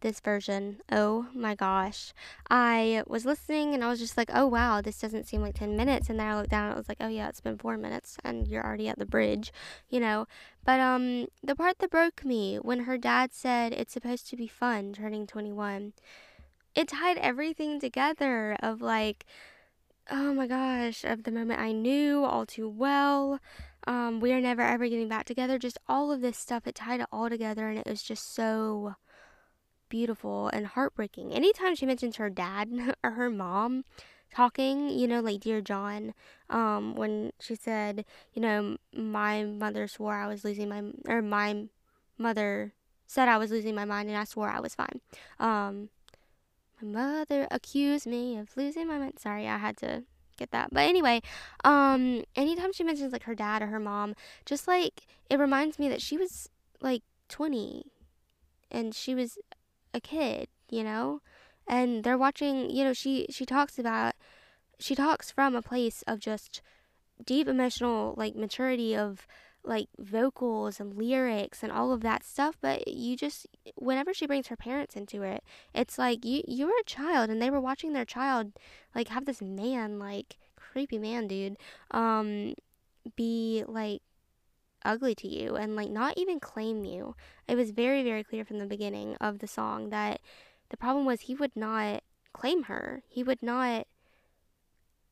[0.00, 0.80] this version.
[0.90, 2.12] Oh my gosh.
[2.48, 5.76] I was listening and I was just like, oh wow, this doesn't seem like 10
[5.76, 6.08] minutes.
[6.10, 8.16] And then I looked down and I was like, oh yeah, it's been four minutes
[8.24, 9.52] and you're already at the bridge,
[9.88, 10.26] you know.
[10.64, 14.46] But um, the part that broke me when her dad said it's supposed to be
[14.46, 15.92] fun turning 21,
[16.74, 19.24] it tied everything together of like,
[20.10, 23.40] oh my gosh, of the moment I knew all too well.
[23.86, 25.58] Um, we are never ever getting back together.
[25.58, 28.94] Just all of this stuff, it tied it all together and it was just so
[29.90, 31.34] beautiful and heartbreaking.
[31.34, 32.70] Anytime she mentions her dad
[33.04, 33.84] or her mom
[34.34, 36.14] talking, you know, like Dear John,
[36.48, 41.66] um, when she said, you know, my mother swore I was losing my, or my
[42.16, 42.72] mother
[43.06, 45.00] said I was losing my mind and I swore I was fine.
[45.38, 45.90] Um,
[46.80, 49.18] my mother accused me of losing my mind.
[49.18, 50.04] Sorry, I had to
[50.36, 50.72] get that.
[50.72, 51.20] But anyway,
[51.64, 54.14] um, anytime she mentions like her dad or her mom,
[54.46, 56.48] just like it reminds me that she was
[56.80, 57.84] like 20
[58.70, 59.38] and she was
[59.94, 61.20] a kid, you know?
[61.66, 64.14] And they're watching, you know, she she talks about
[64.78, 66.62] she talks from a place of just
[67.24, 69.26] deep emotional like maturity of
[69.62, 74.46] like vocals and lyrics and all of that stuff but you just whenever she brings
[74.46, 77.92] her parents into it it's like you you were a child and they were watching
[77.92, 78.52] their child
[78.94, 81.58] like have this man like creepy man dude
[81.90, 82.54] um
[83.16, 84.00] be like
[84.84, 87.14] ugly to you and like not even claim you.
[87.48, 90.20] It was very, very clear from the beginning of the song that
[90.70, 92.02] the problem was he would not
[92.32, 93.02] claim her.
[93.08, 93.86] He would not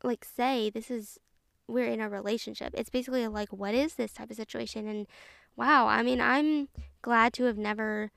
[0.03, 1.19] like say this is
[1.67, 2.73] we're in a relationship.
[2.77, 5.07] It's basically like what is this type of situation and
[5.57, 6.69] wow, I mean, I'm
[7.03, 8.13] glad to have never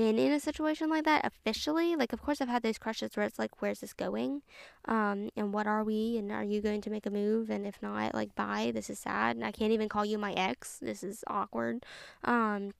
[0.00, 1.94] been in a situation like that officially.
[1.94, 4.40] Like, of course, I've had those crushes where it's like, where's this going?
[4.86, 6.16] Um, and what are we?
[6.16, 7.50] And are you going to make a move?
[7.50, 8.70] And if not, like, bye.
[8.72, 9.36] This is sad.
[9.36, 10.78] And I can't even call you my ex.
[10.78, 11.84] This is awkward.
[12.24, 12.72] Um,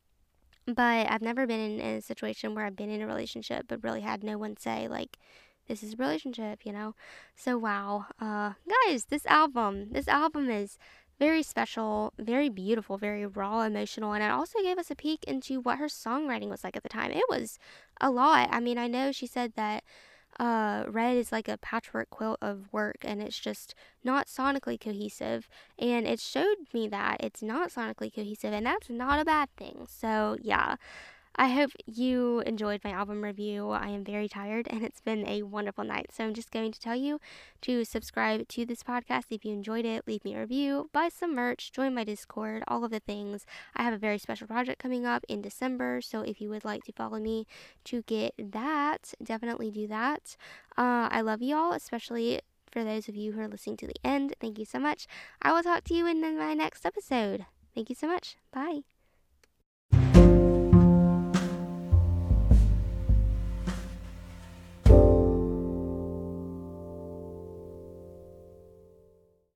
[0.66, 3.84] but I've never been in, in a situation where I've been in a relationship, but
[3.84, 5.18] really had no one say, like,
[5.68, 6.94] this is a relationship, you know?
[7.36, 8.06] So, wow.
[8.18, 8.52] Uh,
[8.86, 10.78] guys, this album, this album is
[11.20, 15.60] very special, very beautiful, very raw, emotional, and it also gave us a peek into
[15.60, 17.12] what her songwriting was like at the time.
[17.12, 17.58] It was
[18.00, 18.48] a lot.
[18.50, 19.84] I mean, I know she said that
[20.40, 25.48] uh, Red is like a patchwork quilt of work and it's just not sonically cohesive.
[25.78, 29.86] And it showed me that it's not sonically cohesive, and that's not a bad thing.
[29.88, 30.76] So, yeah.
[31.36, 33.70] I hope you enjoyed my album review.
[33.70, 36.10] I am very tired and it's been a wonderful night.
[36.12, 37.20] So I'm just going to tell you
[37.62, 41.34] to subscribe to this podcast if you enjoyed it, leave me a review, buy some
[41.34, 43.46] merch, join my Discord, all of the things.
[43.74, 46.00] I have a very special project coming up in December.
[46.02, 47.46] So if you would like to follow me
[47.84, 50.36] to get that, definitely do that.
[50.76, 53.96] Uh, I love you all, especially for those of you who are listening to the
[54.04, 54.34] end.
[54.40, 55.06] Thank you so much.
[55.40, 57.46] I will talk to you in my next episode.
[57.74, 58.36] Thank you so much.
[58.52, 58.82] Bye.